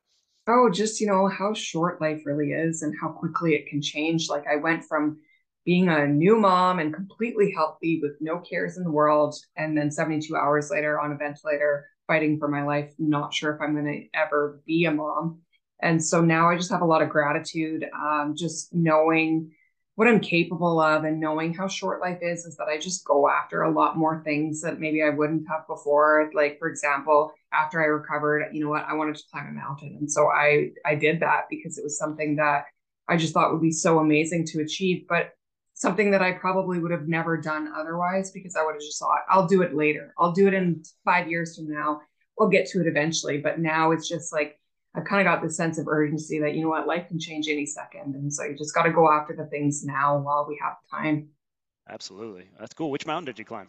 Oh, 0.48 0.70
just 0.72 1.00
you 1.00 1.06
know 1.06 1.28
how 1.28 1.54
short 1.54 2.00
life 2.00 2.22
really 2.24 2.50
is 2.50 2.82
and 2.82 2.94
how 3.00 3.08
quickly 3.08 3.54
it 3.54 3.68
can 3.68 3.80
change. 3.80 4.28
Like 4.28 4.44
I 4.50 4.56
went 4.56 4.84
from 4.84 5.18
being 5.64 5.88
a 5.88 6.06
new 6.06 6.36
mom 6.36 6.78
and 6.78 6.94
completely 6.94 7.52
healthy 7.52 8.00
with 8.00 8.12
no 8.20 8.38
cares 8.38 8.76
in 8.76 8.84
the 8.84 8.90
world, 8.90 9.34
and 9.56 9.76
then 9.76 9.90
72 9.90 10.34
hours 10.36 10.70
later 10.70 11.00
on 11.00 11.12
a 11.12 11.16
ventilator, 11.16 11.86
fighting 12.06 12.38
for 12.38 12.48
my 12.48 12.62
life, 12.62 12.92
not 12.98 13.34
sure 13.34 13.54
if 13.54 13.60
I'm 13.60 13.74
going 13.74 14.08
to 14.12 14.18
ever 14.18 14.60
be 14.66 14.84
a 14.84 14.92
mom. 14.92 15.40
And 15.82 16.02
so 16.02 16.20
now 16.20 16.48
I 16.48 16.56
just 16.56 16.70
have 16.70 16.82
a 16.82 16.86
lot 16.86 17.02
of 17.02 17.10
gratitude, 17.10 17.84
um, 17.94 18.34
just 18.36 18.72
knowing 18.72 19.52
what 19.96 20.06
I'm 20.06 20.20
capable 20.20 20.78
of 20.78 21.04
and 21.04 21.18
knowing 21.18 21.54
how 21.54 21.66
short 21.68 22.02
life 22.02 22.18
is, 22.20 22.44
is 22.44 22.56
that 22.58 22.68
I 22.68 22.78
just 22.78 23.04
go 23.06 23.28
after 23.28 23.62
a 23.62 23.70
lot 23.70 23.96
more 23.96 24.22
things 24.22 24.60
that 24.60 24.78
maybe 24.78 25.02
I 25.02 25.08
wouldn't 25.08 25.48
have 25.48 25.66
before. 25.66 26.30
Like, 26.34 26.58
for 26.58 26.68
example, 26.68 27.32
after 27.50 27.82
I 27.82 27.86
recovered, 27.86 28.50
you 28.52 28.62
know 28.62 28.68
what, 28.68 28.84
I 28.86 28.92
wanted 28.92 29.16
to 29.16 29.24
climb 29.32 29.48
a 29.48 29.52
mountain. 29.52 29.96
And 29.98 30.12
so 30.12 30.28
I, 30.28 30.70
I 30.84 30.96
did 30.96 31.20
that 31.20 31.46
because 31.48 31.78
it 31.78 31.84
was 31.84 31.98
something 31.98 32.36
that 32.36 32.66
I 33.08 33.16
just 33.16 33.32
thought 33.32 33.52
would 33.52 33.62
be 33.62 33.72
so 33.72 33.98
amazing 33.98 34.44
to 34.48 34.60
achieve, 34.60 35.06
but 35.08 35.32
something 35.72 36.10
that 36.10 36.22
I 36.22 36.32
probably 36.32 36.78
would 36.78 36.90
have 36.90 37.08
never 37.08 37.38
done 37.38 37.72
otherwise 37.74 38.30
because 38.32 38.54
I 38.54 38.64
would 38.64 38.74
have 38.74 38.82
just 38.82 38.98
thought, 38.98 39.20
I'll 39.30 39.46
do 39.46 39.62
it 39.62 39.74
later. 39.74 40.12
I'll 40.18 40.32
do 40.32 40.46
it 40.46 40.54
in 40.54 40.82
five 41.06 41.28
years 41.28 41.56
from 41.56 41.70
now. 41.70 42.02
We'll 42.38 42.50
get 42.50 42.66
to 42.68 42.82
it 42.82 42.86
eventually. 42.86 43.38
But 43.38 43.60
now 43.60 43.92
it's 43.92 44.08
just 44.08 44.30
like, 44.30 44.60
I 44.96 45.00
kind 45.00 45.20
of 45.20 45.30
got 45.30 45.42
this 45.42 45.56
sense 45.56 45.78
of 45.78 45.86
urgency 45.86 46.38
that, 46.40 46.54
you 46.54 46.62
know 46.62 46.70
what, 46.70 46.86
life 46.86 47.08
can 47.08 47.18
change 47.18 47.48
any 47.48 47.66
second. 47.66 48.14
And 48.14 48.32
so 48.32 48.44
you 48.44 48.56
just 48.56 48.74
got 48.74 48.84
to 48.84 48.90
go 48.90 49.12
after 49.12 49.36
the 49.36 49.44
things 49.44 49.84
now 49.84 50.18
while 50.18 50.46
we 50.48 50.58
have 50.62 50.76
time. 50.90 51.28
Absolutely. 51.88 52.48
That's 52.58 52.72
cool. 52.72 52.90
Which 52.90 53.06
mountain 53.06 53.26
did 53.26 53.38
you 53.38 53.44
climb? 53.44 53.68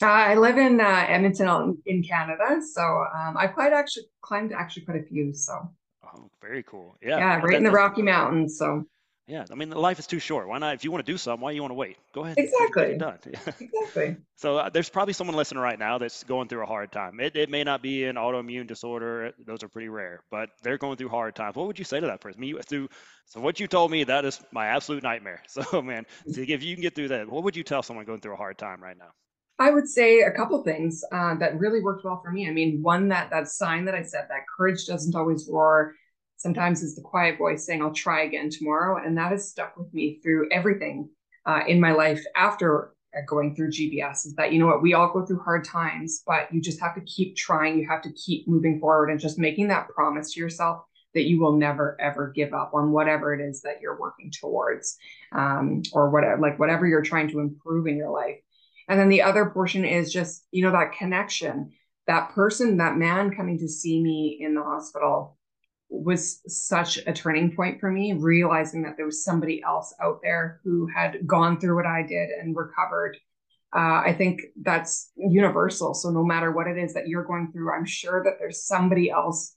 Uh, 0.00 0.06
I 0.06 0.34
live 0.36 0.58
in 0.58 0.80
uh, 0.80 1.04
Edmonton 1.08 1.78
in 1.86 2.02
Canada. 2.02 2.60
So 2.72 2.82
um, 2.82 3.36
I 3.36 3.48
quite 3.48 3.72
actually 3.72 4.04
climbed 4.20 4.52
actually 4.52 4.84
quite 4.84 5.00
a 5.00 5.04
few. 5.04 5.34
So. 5.34 5.68
Oh, 6.04 6.30
very 6.40 6.62
cool. 6.62 6.96
Yeah. 7.02 7.18
Yeah, 7.18 7.40
right 7.40 7.56
in 7.56 7.64
the 7.64 7.70
Rocky 7.70 8.02
Mountains. 8.02 8.56
So. 8.56 8.86
Yeah, 9.26 9.44
I 9.50 9.54
mean, 9.54 9.70
life 9.70 9.98
is 9.98 10.06
too 10.06 10.18
short. 10.18 10.48
Why 10.48 10.58
not? 10.58 10.74
If 10.74 10.84
you 10.84 10.90
want 10.90 11.06
to 11.06 11.12
do 11.12 11.16
something, 11.16 11.40
why 11.40 11.52
you 11.52 11.62
want 11.62 11.70
to 11.70 11.76
wait? 11.76 11.96
Go 12.12 12.24
ahead. 12.24 12.38
Exactly. 12.38 12.96
done. 12.96 13.18
exactly. 13.60 14.16
So 14.36 14.58
uh, 14.58 14.68
there's 14.70 14.88
probably 14.88 15.12
someone 15.12 15.36
listening 15.36 15.62
right 15.62 15.78
now 15.78 15.98
that's 15.98 16.24
going 16.24 16.48
through 16.48 16.64
a 16.64 16.66
hard 16.66 16.90
time. 16.90 17.20
It, 17.20 17.36
it 17.36 17.48
may 17.48 17.62
not 17.62 17.82
be 17.82 18.04
an 18.04 18.16
autoimmune 18.16 18.66
disorder; 18.66 19.32
those 19.46 19.62
are 19.62 19.68
pretty 19.68 19.88
rare, 19.88 20.24
but 20.30 20.50
they're 20.62 20.78
going 20.78 20.96
through 20.96 21.10
hard 21.10 21.36
times. 21.36 21.54
What 21.54 21.68
would 21.68 21.78
you 21.78 21.84
say 21.84 22.00
to 22.00 22.06
that 22.06 22.20
person? 22.20 22.40
Me 22.40 22.54
through. 22.66 22.88
So 23.26 23.40
what 23.40 23.60
you 23.60 23.68
told 23.68 23.92
me 23.92 24.02
that 24.04 24.24
is 24.24 24.40
my 24.50 24.66
absolute 24.66 25.02
nightmare. 25.02 25.42
So 25.48 25.80
man, 25.80 26.06
if 26.26 26.62
you 26.64 26.74
can 26.74 26.82
get 26.82 26.94
through 26.94 27.08
that, 27.08 27.30
what 27.30 27.44
would 27.44 27.54
you 27.56 27.62
tell 27.62 27.82
someone 27.82 28.04
going 28.04 28.20
through 28.20 28.34
a 28.34 28.36
hard 28.36 28.58
time 28.58 28.82
right 28.82 28.98
now? 28.98 29.10
I 29.58 29.70
would 29.70 29.86
say 29.86 30.22
a 30.22 30.32
couple 30.32 30.62
things 30.64 31.04
uh, 31.12 31.36
that 31.36 31.58
really 31.58 31.80
worked 31.80 32.04
well 32.04 32.20
for 32.24 32.32
me. 32.32 32.48
I 32.48 32.52
mean, 32.52 32.82
one 32.82 33.08
that 33.10 33.30
that 33.30 33.46
sign 33.48 33.84
that 33.84 33.94
I 33.94 34.02
said 34.02 34.26
that 34.28 34.40
courage 34.56 34.86
doesn't 34.86 35.14
always 35.14 35.48
roar 35.48 35.94
sometimes 36.42 36.82
it's 36.82 36.96
the 36.96 37.02
quiet 37.02 37.38
voice 37.38 37.64
saying, 37.64 37.80
I'll 37.80 37.92
try 37.92 38.22
again 38.22 38.50
tomorrow. 38.50 39.02
And 39.02 39.16
that 39.16 39.30
has 39.30 39.48
stuck 39.48 39.76
with 39.76 39.92
me 39.94 40.18
through 40.22 40.48
everything 40.50 41.08
uh, 41.46 41.60
in 41.66 41.80
my 41.80 41.92
life 41.92 42.22
after 42.36 42.94
uh, 43.16 43.20
going 43.26 43.54
through 43.54 43.70
GBS 43.70 44.26
is 44.26 44.34
that, 44.36 44.52
you 44.52 44.58
know 44.58 44.66
what, 44.66 44.82
we 44.82 44.94
all 44.94 45.12
go 45.12 45.24
through 45.24 45.40
hard 45.40 45.64
times, 45.64 46.22
but 46.26 46.52
you 46.52 46.60
just 46.60 46.80
have 46.80 46.96
to 46.96 47.00
keep 47.02 47.36
trying. 47.36 47.78
You 47.78 47.88
have 47.88 48.02
to 48.02 48.12
keep 48.12 48.48
moving 48.48 48.80
forward 48.80 49.10
and 49.10 49.20
just 49.20 49.38
making 49.38 49.68
that 49.68 49.88
promise 49.88 50.32
to 50.32 50.40
yourself 50.40 50.82
that 51.14 51.28
you 51.28 51.38
will 51.38 51.56
never 51.56 51.96
ever 52.00 52.32
give 52.34 52.54
up 52.54 52.72
on 52.74 52.90
whatever 52.90 53.34
it 53.34 53.40
is 53.40 53.60
that 53.62 53.80
you're 53.80 54.00
working 54.00 54.30
towards 54.30 54.96
um, 55.32 55.82
or 55.92 56.10
whatever 56.10 56.40
like 56.40 56.58
whatever 56.58 56.86
you're 56.86 57.02
trying 57.02 57.28
to 57.28 57.38
improve 57.38 57.86
in 57.86 57.98
your 57.98 58.10
life 58.10 58.38
and 58.88 58.98
then 58.98 59.10
the 59.10 59.20
other 59.20 59.44
portion 59.46 59.84
is 59.84 60.10
just 60.10 60.46
you 60.52 60.62
know 60.62 60.72
that 60.72 60.92
connection 60.92 61.70
that 62.06 62.30
person 62.30 62.78
that 62.78 62.96
man 62.96 63.30
coming 63.30 63.58
to 63.58 63.68
see 63.68 64.02
me 64.02 64.38
in 64.40 64.54
the 64.54 64.62
hospital 64.62 65.36
was 65.92 66.40
such 66.46 66.98
a 67.06 67.12
turning 67.12 67.54
point 67.54 67.78
for 67.78 67.90
me, 67.90 68.14
realizing 68.14 68.82
that 68.82 68.96
there 68.96 69.06
was 69.06 69.24
somebody 69.24 69.62
else 69.62 69.94
out 70.02 70.20
there 70.22 70.60
who 70.64 70.86
had 70.86 71.26
gone 71.26 71.60
through 71.60 71.76
what 71.76 71.86
I 71.86 72.02
did 72.02 72.30
and 72.30 72.56
recovered. 72.56 73.16
Uh, 73.74 74.02
I 74.04 74.14
think 74.16 74.40
that's 74.62 75.10
universal. 75.16 75.94
So 75.94 76.10
no 76.10 76.24
matter 76.24 76.50
what 76.50 76.66
it 76.66 76.78
is 76.78 76.94
that 76.94 77.08
you're 77.08 77.24
going 77.24 77.52
through, 77.52 77.72
I'm 77.72 77.86
sure 77.86 78.22
that 78.24 78.34
there's 78.38 78.64
somebody 78.64 79.10
else 79.10 79.54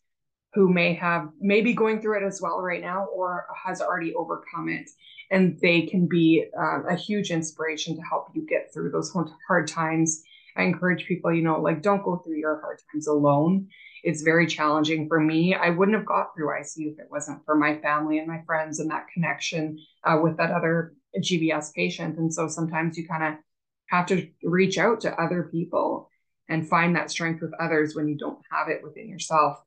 who 0.55 0.71
may 0.71 0.93
have 0.93 1.29
maybe 1.39 1.73
going 1.73 2.01
through 2.01 2.23
it 2.23 2.25
as 2.25 2.41
well 2.41 2.61
right 2.61 2.81
now 2.81 3.05
or 3.13 3.45
has 3.63 3.81
already 3.81 4.13
overcome 4.15 4.69
it 4.69 4.89
and 5.31 5.59
they 5.61 5.81
can 5.81 6.07
be 6.07 6.45
uh, 6.57 6.83
a 6.83 6.95
huge 6.95 7.29
inspiration 7.29 7.95
to 7.95 8.01
help 8.01 8.29
you 8.33 8.45
get 8.47 8.73
through 8.73 8.89
those 8.89 9.13
hard 9.47 9.67
times 9.67 10.23
i 10.55 10.63
encourage 10.63 11.05
people 11.05 11.33
you 11.33 11.43
know 11.43 11.59
like 11.59 11.81
don't 11.81 12.03
go 12.03 12.17
through 12.17 12.37
your 12.37 12.61
hard 12.61 12.79
times 12.91 13.07
alone 13.07 13.67
it's 14.05 14.21
very 14.21 14.45
challenging 14.45 15.07
for 15.07 15.19
me. 15.19 15.55
I 15.55 15.71
wouldn't 15.71 15.97
have 15.97 16.05
got 16.05 16.35
through 16.35 16.49
ICU 16.49 16.93
if 16.93 16.99
it 16.99 17.07
wasn't 17.09 17.43
for 17.43 17.55
my 17.55 17.79
family 17.79 18.19
and 18.19 18.27
my 18.27 18.43
friends 18.45 18.79
and 18.79 18.91
that 18.91 19.07
connection 19.11 19.79
uh, 20.03 20.19
with 20.21 20.37
that 20.37 20.51
other 20.51 20.93
GBS 21.19 21.73
patient. 21.73 22.19
And 22.19 22.31
so 22.31 22.47
sometimes 22.47 22.99
you 22.99 23.07
kind 23.07 23.23
of 23.23 23.39
have 23.87 24.05
to 24.07 24.27
reach 24.43 24.77
out 24.77 25.01
to 25.01 25.19
other 25.19 25.49
people 25.51 26.11
and 26.47 26.69
find 26.69 26.95
that 26.95 27.09
strength 27.09 27.41
with 27.41 27.51
others 27.59 27.95
when 27.95 28.07
you 28.07 28.15
don't 28.15 28.37
have 28.51 28.69
it 28.69 28.83
within 28.83 29.09
yourself. 29.09 29.57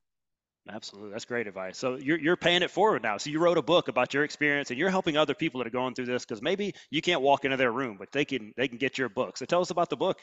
Absolutely. 0.71 1.11
That's 1.11 1.25
great 1.25 1.47
advice. 1.47 1.77
So 1.77 1.95
you're, 1.95 2.19
you're 2.19 2.37
paying 2.37 2.61
it 2.61 2.71
forward 2.71 3.03
now. 3.03 3.17
So 3.17 3.29
you 3.29 3.39
wrote 3.39 3.57
a 3.57 3.61
book 3.61 3.89
about 3.89 4.13
your 4.13 4.23
experience 4.23 4.69
and 4.69 4.79
you're 4.79 4.89
helping 4.89 5.17
other 5.17 5.33
people 5.33 5.57
that 5.57 5.67
are 5.67 5.71
going 5.71 5.95
through 5.95 6.05
this 6.05 6.23
because 6.23 6.41
maybe 6.41 6.73
you 6.91 7.01
can't 7.01 7.21
walk 7.21 7.43
into 7.43 7.57
their 7.57 7.73
room, 7.73 7.97
but 7.99 8.09
they 8.13 8.23
can, 8.23 8.53
they 8.55 8.69
can 8.69 8.77
get 8.77 8.97
your 8.97 9.09
book. 9.09 9.35
So 9.35 9.45
tell 9.45 9.59
us 9.59 9.71
about 9.71 9.89
the 9.89 9.97
book. 9.97 10.19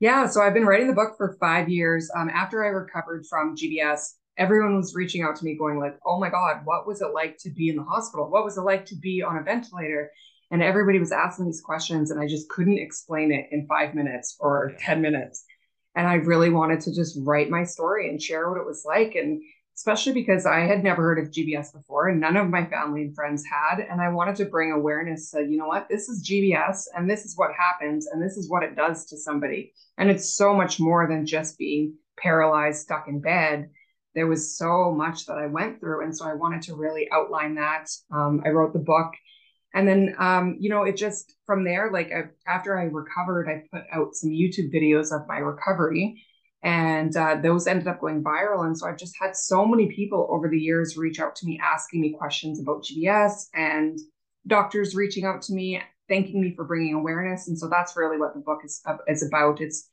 Yeah, 0.00 0.26
so 0.26 0.40
I've 0.42 0.54
been 0.54 0.66
writing 0.66 0.88
the 0.88 0.94
book 0.94 1.16
for 1.16 1.36
five 1.40 1.68
years. 1.68 2.10
Um, 2.14 2.28
after 2.28 2.64
I 2.64 2.68
recovered 2.68 3.26
from 3.26 3.56
GBS, 3.56 4.14
everyone 4.36 4.76
was 4.76 4.94
reaching 4.94 5.22
out 5.22 5.36
to 5.36 5.44
me, 5.44 5.56
going 5.56 5.78
like, 5.78 5.98
"Oh 6.06 6.18
my 6.20 6.30
God, 6.30 6.60
what 6.64 6.86
was 6.86 7.00
it 7.00 7.12
like 7.14 7.38
to 7.38 7.50
be 7.50 7.68
in 7.68 7.76
the 7.76 7.82
hospital? 7.82 8.30
What 8.30 8.44
was 8.44 8.56
it 8.56 8.62
like 8.62 8.84
to 8.86 8.96
be 8.96 9.22
on 9.22 9.38
a 9.38 9.42
ventilator?" 9.42 10.10
And 10.50 10.62
everybody 10.62 10.98
was 10.98 11.12
asking 11.12 11.46
these 11.46 11.60
questions, 11.60 12.10
and 12.10 12.20
I 12.20 12.26
just 12.26 12.48
couldn't 12.48 12.78
explain 12.78 13.32
it 13.32 13.46
in 13.50 13.66
five 13.66 13.94
minutes 13.94 14.36
or 14.38 14.72
ten 14.78 15.00
minutes. 15.00 15.44
And 15.94 16.06
I 16.06 16.14
really 16.14 16.50
wanted 16.50 16.80
to 16.82 16.94
just 16.94 17.18
write 17.24 17.50
my 17.50 17.64
story 17.64 18.10
and 18.10 18.20
share 18.20 18.50
what 18.50 18.60
it 18.60 18.66
was 18.66 18.84
like. 18.84 19.14
And 19.14 19.42
especially 19.76 20.14
because 20.14 20.46
I 20.46 20.60
had 20.60 20.82
never 20.82 21.02
heard 21.02 21.18
of 21.18 21.30
GBS 21.30 21.72
before 21.72 22.08
and 22.08 22.18
none 22.18 22.36
of 22.36 22.48
my 22.48 22.64
family 22.64 23.02
and 23.02 23.14
friends 23.14 23.44
had. 23.44 23.80
And 23.80 24.00
I 24.00 24.08
wanted 24.08 24.36
to 24.36 24.46
bring 24.46 24.72
awareness 24.72 25.30
to, 25.32 25.42
you 25.42 25.58
know 25.58 25.66
what, 25.66 25.86
this 25.88 26.08
is 26.08 26.26
GBS 26.26 26.84
and 26.96 27.08
this 27.08 27.26
is 27.26 27.36
what 27.36 27.50
happens 27.52 28.06
and 28.06 28.22
this 28.22 28.38
is 28.38 28.48
what 28.48 28.62
it 28.62 28.74
does 28.74 29.04
to 29.06 29.18
somebody. 29.18 29.74
And 29.98 30.10
it's 30.10 30.34
so 30.34 30.54
much 30.54 30.80
more 30.80 31.06
than 31.06 31.26
just 31.26 31.58
being 31.58 31.94
paralyzed, 32.18 32.80
stuck 32.80 33.06
in 33.06 33.20
bed. 33.20 33.68
There 34.14 34.26
was 34.26 34.56
so 34.56 34.92
much 34.92 35.26
that 35.26 35.36
I 35.36 35.46
went 35.46 35.78
through. 35.78 36.04
And 36.04 36.16
so 36.16 36.24
I 36.24 36.32
wanted 36.32 36.62
to 36.62 36.74
really 36.74 37.08
outline 37.12 37.56
that. 37.56 37.90
Um, 38.10 38.42
I 38.46 38.50
wrote 38.50 38.72
the 38.72 38.78
book. 38.78 39.12
And 39.74 39.86
then, 39.86 40.16
um, 40.18 40.56
you 40.58 40.70
know, 40.70 40.84
it 40.84 40.96
just 40.96 41.36
from 41.44 41.64
there, 41.64 41.90
like 41.92 42.10
I, 42.10 42.30
after 42.50 42.78
I 42.78 42.84
recovered, 42.84 43.46
I 43.46 43.64
put 43.70 43.84
out 43.92 44.14
some 44.14 44.30
YouTube 44.30 44.74
videos 44.74 45.14
of 45.14 45.28
my 45.28 45.36
recovery 45.36 46.24
and 46.66 47.16
uh, 47.16 47.36
those 47.40 47.68
ended 47.68 47.86
up 47.86 48.00
going 48.00 48.24
viral. 48.24 48.66
And 48.66 48.76
so 48.76 48.88
I've 48.88 48.98
just 48.98 49.14
had 49.20 49.36
so 49.36 49.64
many 49.64 49.86
people 49.86 50.26
over 50.30 50.48
the 50.48 50.58
years 50.58 50.96
reach 50.96 51.20
out 51.20 51.36
to 51.36 51.46
me 51.46 51.60
asking 51.62 52.00
me 52.00 52.10
questions 52.18 52.58
about 52.58 52.82
GBS 52.82 53.46
and 53.54 53.96
doctors 54.48 54.96
reaching 54.96 55.24
out 55.24 55.42
to 55.42 55.52
me 55.52 55.80
thanking 56.08 56.40
me 56.40 56.54
for 56.56 56.64
bringing 56.64 56.94
awareness. 56.94 57.46
And 57.46 57.56
so 57.56 57.68
that's 57.68 57.96
really 57.96 58.18
what 58.18 58.34
the 58.34 58.40
book 58.40 58.62
is, 58.64 58.82
is 59.06 59.24
about. 59.24 59.60
It's 59.60 59.88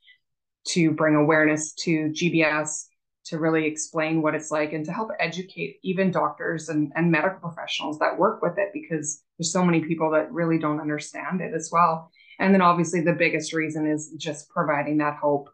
to 0.70 0.90
bring 0.90 1.14
awareness 1.14 1.74
to 1.84 2.10
GBS, 2.10 2.86
to 3.26 3.38
really 3.38 3.68
explain 3.68 4.24
what 4.24 4.34
it's 4.34 4.50
like, 4.50 4.74
and 4.74 4.84
to 4.86 4.92
help 4.92 5.12
educate 5.20 5.78
even 5.84 6.10
doctors 6.10 6.70
and, 6.70 6.92
and 6.96 7.12
medical 7.12 7.52
professionals 7.52 8.00
that 8.00 8.18
work 8.18 8.42
with 8.42 8.58
it, 8.58 8.70
because 8.74 9.22
there's 9.38 9.52
so 9.52 9.64
many 9.64 9.82
people 9.82 10.10
that 10.10 10.32
really 10.32 10.58
don't 10.58 10.82
understand 10.82 11.40
it 11.40 11.54
as 11.54 11.70
well. 11.72 12.10
And 12.40 12.52
then 12.52 12.64
obviously 12.64 13.02
the 13.02 13.14
biggest 13.14 13.54
reason 13.54 13.86
is 13.86 14.12
just 14.18 14.50
providing 14.50 14.98
that 14.98 15.18
hope 15.18 15.50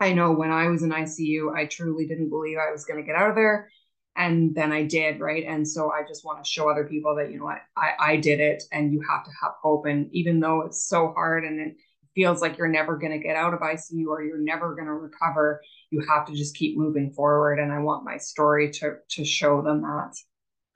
I 0.00 0.12
know 0.12 0.32
when 0.32 0.50
I 0.50 0.68
was 0.68 0.82
in 0.82 0.90
ICU, 0.90 1.54
I 1.54 1.66
truly 1.66 2.06
didn't 2.06 2.30
believe 2.30 2.58
I 2.58 2.72
was 2.72 2.84
going 2.84 3.00
to 3.00 3.06
get 3.06 3.16
out 3.16 3.30
of 3.30 3.36
there. 3.36 3.70
And 4.16 4.54
then 4.54 4.72
I 4.72 4.84
did, 4.84 5.20
right? 5.20 5.44
And 5.44 5.66
so 5.66 5.90
I 5.90 6.06
just 6.06 6.24
want 6.24 6.42
to 6.42 6.48
show 6.48 6.70
other 6.70 6.84
people 6.84 7.16
that, 7.16 7.32
you 7.32 7.38
know 7.38 7.44
what, 7.44 7.58
I, 7.76 7.92
I 7.98 8.16
did 8.16 8.40
it 8.40 8.62
and 8.70 8.92
you 8.92 9.02
have 9.08 9.24
to 9.24 9.30
have 9.42 9.52
hope. 9.60 9.86
And 9.86 10.08
even 10.12 10.40
though 10.40 10.62
it's 10.62 10.88
so 10.88 11.12
hard 11.14 11.44
and 11.44 11.60
it 11.60 11.76
feels 12.14 12.40
like 12.40 12.56
you're 12.56 12.68
never 12.68 12.96
going 12.96 13.12
to 13.12 13.18
get 13.18 13.34
out 13.34 13.54
of 13.54 13.60
ICU 13.60 14.06
or 14.06 14.22
you're 14.22 14.38
never 14.38 14.74
going 14.74 14.86
to 14.86 14.92
recover, 14.92 15.60
you 15.90 16.04
have 16.08 16.26
to 16.26 16.34
just 16.34 16.54
keep 16.54 16.78
moving 16.78 17.12
forward. 17.12 17.58
And 17.58 17.72
I 17.72 17.80
want 17.80 18.04
my 18.04 18.18
story 18.18 18.70
to, 18.72 18.96
to 19.10 19.24
show 19.24 19.62
them 19.62 19.82
that. 19.82 20.14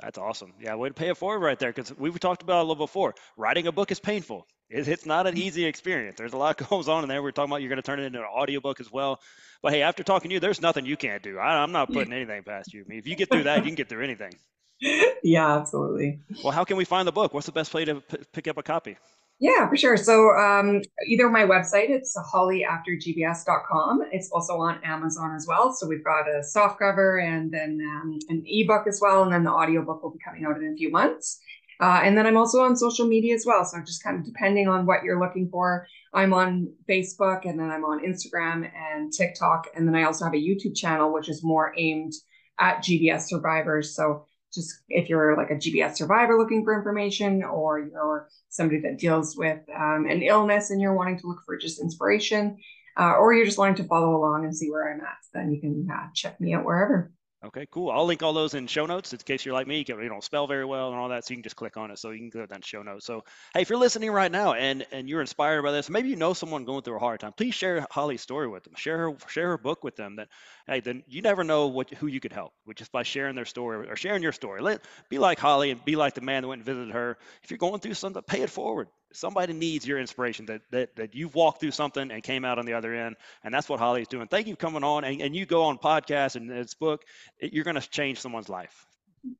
That's 0.00 0.18
awesome. 0.18 0.54
Yeah, 0.60 0.74
way 0.74 0.88
to 0.88 0.94
pay 0.94 1.08
it 1.08 1.16
forward 1.16 1.40
right 1.40 1.58
there 1.58 1.72
because 1.72 1.96
we've 1.96 2.18
talked 2.18 2.42
about 2.42 2.58
a 2.58 2.66
little 2.66 2.76
before. 2.76 3.14
Writing 3.36 3.66
a 3.66 3.72
book 3.72 3.90
is 3.90 4.00
painful. 4.00 4.46
It's 4.70 5.06
not 5.06 5.26
an 5.26 5.38
easy 5.38 5.64
experience. 5.64 6.18
There's 6.18 6.34
a 6.34 6.36
lot 6.36 6.58
goes 6.70 6.88
on 6.88 7.02
in 7.02 7.08
there. 7.08 7.22
We're 7.22 7.32
talking 7.32 7.50
about 7.50 7.62
you're 7.62 7.70
going 7.70 7.76
to 7.76 7.82
turn 7.82 8.00
it 8.00 8.04
into 8.04 8.18
an 8.18 8.26
audiobook 8.26 8.80
as 8.80 8.92
well. 8.92 9.20
But 9.62 9.72
hey, 9.72 9.82
after 9.82 10.02
talking 10.02 10.28
to 10.28 10.34
you, 10.34 10.40
there's 10.40 10.60
nothing 10.60 10.86
you 10.86 10.96
can't 10.96 11.22
do. 11.22 11.38
I, 11.38 11.62
am 11.62 11.72
not 11.72 11.92
putting 11.92 12.12
anything 12.12 12.42
past 12.44 12.72
you. 12.72 12.84
I 12.84 12.88
mean, 12.88 12.98
if 12.98 13.06
you 13.06 13.16
get 13.16 13.30
through 13.30 13.44
that, 13.44 13.58
you 13.58 13.64
can 13.64 13.74
get 13.74 13.88
through 13.88 14.04
anything. 14.04 14.32
yeah, 15.22 15.56
absolutely. 15.56 16.20
Well, 16.44 16.52
how 16.52 16.64
can 16.64 16.76
we 16.76 16.84
find 16.84 17.08
the 17.08 17.12
book? 17.12 17.34
What's 17.34 17.46
the 17.46 17.52
best 17.52 17.74
way 17.74 17.84
to 17.84 17.96
p- 17.96 18.18
pick 18.32 18.46
up 18.46 18.58
a 18.58 18.62
copy? 18.62 18.96
Yeah, 19.40 19.68
for 19.68 19.76
sure. 19.76 19.96
So 19.96 20.30
um, 20.36 20.82
either 21.06 21.30
my 21.30 21.44
website, 21.44 21.90
it's 21.90 22.16
hollyaftergbs.com. 22.34 24.02
It's 24.10 24.30
also 24.32 24.54
on 24.54 24.82
Amazon 24.84 25.34
as 25.36 25.46
well. 25.46 25.72
So 25.72 25.86
we've 25.86 26.04
got 26.04 26.28
a 26.28 26.42
soft 26.42 26.80
cover 26.80 27.18
and 27.18 27.50
then 27.52 27.80
um, 27.80 28.18
an 28.28 28.42
ebook 28.46 28.86
as 28.88 29.00
well. 29.00 29.22
And 29.22 29.32
then 29.32 29.44
the 29.44 29.50
audiobook 29.50 30.02
will 30.02 30.10
be 30.10 30.18
coming 30.24 30.44
out 30.44 30.56
in 30.56 30.72
a 30.72 30.76
few 30.76 30.90
months. 30.90 31.40
Uh, 31.80 32.00
and 32.02 32.18
then 32.18 32.26
I'm 32.26 32.36
also 32.36 32.60
on 32.60 32.76
social 32.76 33.06
media 33.06 33.34
as 33.34 33.44
well. 33.46 33.64
So 33.64 33.78
just 33.80 34.02
kind 34.02 34.18
of 34.18 34.24
depending 34.24 34.68
on 34.68 34.84
what 34.84 35.04
you're 35.04 35.20
looking 35.20 35.48
for, 35.48 35.86
I'm 36.12 36.32
on 36.32 36.72
Facebook 36.88 37.48
and 37.48 37.58
then 37.58 37.70
I'm 37.70 37.84
on 37.84 38.04
Instagram 38.04 38.68
and 38.74 39.12
TikTok. 39.12 39.68
And 39.74 39.86
then 39.86 39.94
I 39.94 40.04
also 40.04 40.24
have 40.24 40.34
a 40.34 40.38
YouTube 40.38 40.76
channel, 40.76 41.12
which 41.12 41.28
is 41.28 41.44
more 41.44 41.72
aimed 41.76 42.12
at 42.58 42.82
GBS 42.82 43.28
survivors. 43.28 43.94
So 43.94 44.26
just 44.52 44.82
if 44.88 45.08
you're 45.08 45.36
like 45.36 45.50
a 45.50 45.54
GBS 45.54 45.96
survivor 45.96 46.36
looking 46.36 46.64
for 46.64 46.76
information 46.76 47.44
or 47.44 47.80
you're 47.80 48.28
somebody 48.48 48.80
that 48.80 48.98
deals 48.98 49.36
with 49.36 49.60
um, 49.76 50.06
an 50.08 50.22
illness 50.22 50.70
and 50.70 50.80
you're 50.80 50.94
wanting 50.94 51.18
to 51.20 51.26
look 51.26 51.42
for 51.44 51.56
just 51.56 51.80
inspiration, 51.80 52.58
uh, 52.98 53.12
or 53.12 53.32
you're 53.32 53.44
just 53.46 53.58
wanting 53.58 53.76
to 53.76 53.84
follow 53.84 54.16
along 54.16 54.44
and 54.44 54.56
see 54.56 54.70
where 54.70 54.92
I'm 54.92 55.00
at, 55.00 55.18
then 55.32 55.52
you 55.52 55.60
can 55.60 55.88
uh, 55.92 56.08
check 56.14 56.40
me 56.40 56.54
out 56.54 56.64
wherever. 56.64 57.12
Okay, 57.44 57.66
cool. 57.70 57.92
I'll 57.92 58.04
link 58.04 58.24
all 58.24 58.32
those 58.32 58.54
in 58.54 58.66
show 58.66 58.84
notes 58.86 59.12
in 59.12 59.18
case 59.20 59.44
you're 59.44 59.54
like 59.54 59.68
me, 59.68 59.78
you, 59.78 59.84
can, 59.84 60.02
you 60.02 60.08
don't 60.08 60.24
spell 60.24 60.48
very 60.48 60.64
well 60.64 60.90
and 60.90 60.98
all 60.98 61.10
that, 61.10 61.24
so 61.24 61.30
you 61.30 61.36
can 61.36 61.44
just 61.44 61.54
click 61.54 61.76
on 61.76 61.92
it. 61.92 61.98
So 62.00 62.10
you 62.10 62.18
can 62.18 62.30
go 62.30 62.44
down 62.46 62.60
to 62.60 62.66
show 62.66 62.82
notes. 62.82 63.06
So 63.06 63.22
hey, 63.54 63.60
if 63.60 63.70
you're 63.70 63.78
listening 63.78 64.10
right 64.10 64.30
now 64.30 64.54
and 64.54 64.84
and 64.90 65.08
you're 65.08 65.20
inspired 65.20 65.62
by 65.62 65.70
this, 65.70 65.88
maybe 65.88 66.08
you 66.08 66.16
know 66.16 66.32
someone 66.32 66.64
going 66.64 66.82
through 66.82 66.96
a 66.96 66.98
hard 66.98 67.20
time, 67.20 67.32
please 67.32 67.54
share 67.54 67.86
Holly's 67.92 68.22
story 68.22 68.48
with 68.48 68.64
them. 68.64 68.72
Share 68.76 68.98
her 68.98 69.16
share 69.28 69.48
her 69.50 69.58
book 69.58 69.84
with 69.84 69.94
them. 69.94 70.16
That 70.16 70.28
hey, 70.66 70.80
then 70.80 71.04
you 71.06 71.22
never 71.22 71.44
know 71.44 71.68
what 71.68 71.90
who 71.90 72.08
you 72.08 72.18
could 72.18 72.32
help, 72.32 72.54
which 72.64 72.80
is 72.80 72.88
by 72.88 73.04
sharing 73.04 73.36
their 73.36 73.44
story 73.44 73.88
or 73.88 73.94
sharing 73.94 74.22
your 74.24 74.32
story. 74.32 74.60
Let 74.60 74.84
be 75.08 75.20
like 75.20 75.38
Holly 75.38 75.70
and 75.70 75.84
be 75.84 75.94
like 75.94 76.14
the 76.14 76.22
man 76.22 76.42
that 76.42 76.48
went 76.48 76.58
and 76.58 76.66
visited 76.66 76.92
her. 76.92 77.18
If 77.44 77.52
you're 77.52 77.58
going 77.58 77.78
through 77.78 77.94
something, 77.94 78.22
pay 78.22 78.40
it 78.40 78.50
forward 78.50 78.88
somebody 79.12 79.52
needs 79.52 79.86
your 79.86 79.98
inspiration 79.98 80.46
that, 80.46 80.60
that 80.70 80.94
that 80.96 81.14
you've 81.14 81.34
walked 81.34 81.60
through 81.60 81.70
something 81.70 82.10
and 82.10 82.22
came 82.22 82.44
out 82.44 82.58
on 82.58 82.66
the 82.66 82.72
other 82.72 82.94
end 82.94 83.16
and 83.44 83.52
that's 83.52 83.68
what 83.68 83.78
holly's 83.78 84.08
doing 84.08 84.26
thank 84.28 84.46
you 84.46 84.54
for 84.54 84.60
coming 84.60 84.84
on 84.84 85.04
and, 85.04 85.20
and 85.20 85.34
you 85.34 85.46
go 85.46 85.64
on 85.64 85.78
podcast 85.78 86.36
and 86.36 86.50
this 86.50 86.74
book 86.74 87.02
it, 87.38 87.52
you're 87.52 87.64
going 87.64 87.80
to 87.80 87.90
change 87.90 88.20
someone's 88.20 88.48
life 88.48 88.86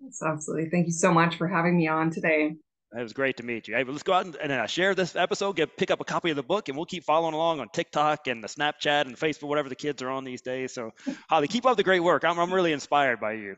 That's 0.01 0.23
absolutely 0.23 0.71
thank 0.71 0.87
you 0.87 0.93
so 0.93 1.13
much 1.13 1.37
for 1.37 1.49
having 1.49 1.77
me 1.77 1.89
on 1.89 2.11
today 2.11 2.57
it 2.97 3.03
was 3.03 3.13
great 3.13 3.37
to 3.37 3.43
meet 3.43 3.69
you. 3.69 3.75
Hey, 3.75 3.85
let's 3.85 4.03
go 4.03 4.15
out 4.15 4.25
and, 4.25 4.37
and 4.37 4.51
uh, 4.51 4.67
share 4.67 4.95
this 4.95 5.15
episode. 5.15 5.57
Get 5.57 5.77
pick 5.77 5.91
up 5.91 6.01
a 6.01 6.05
copy 6.05 6.31
of 6.31 6.37
the 6.37 6.43
book, 6.43 6.69
and 6.69 6.77
we'll 6.77 6.87
keep 6.87 7.05
following 7.05 7.35
along 7.35 7.61
on 7.61 7.69
TikTok 7.69 8.29
and 8.29 8.43
the 8.43 8.49
Snapchat 8.49 9.03
and 9.03 9.15
Facebook, 9.15 9.49
whatever 9.49 9.69
the 9.69 9.77
kids 9.77 10.01
are 10.01 10.09
on 10.09 10.25
these 10.25 10.41
days. 10.41 10.73
So, 10.73 10.93
Holly, 11.29 11.49
keep 11.49 11.67
up 11.67 11.77
the 11.77 11.83
great 11.83 12.01
work. 12.01 12.25
I'm 12.25 12.39
I'm 12.39 12.53
really 12.53 12.73
inspired 12.73 13.21
by 13.21 13.35
you. 13.35 13.57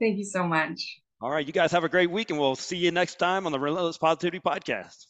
Thank 0.00 0.18
you 0.18 0.24
so 0.24 0.44
much. 0.44 1.00
All 1.20 1.30
right, 1.30 1.46
you 1.46 1.52
guys 1.52 1.70
have 1.70 1.84
a 1.84 1.88
great 1.88 2.10
week, 2.10 2.30
and 2.30 2.38
we'll 2.38 2.56
see 2.56 2.76
you 2.76 2.90
next 2.90 3.18
time 3.20 3.46
on 3.46 3.52
the 3.52 3.60
Relentless 3.60 3.96
Positivity 3.96 4.40
Podcast. 4.40 5.06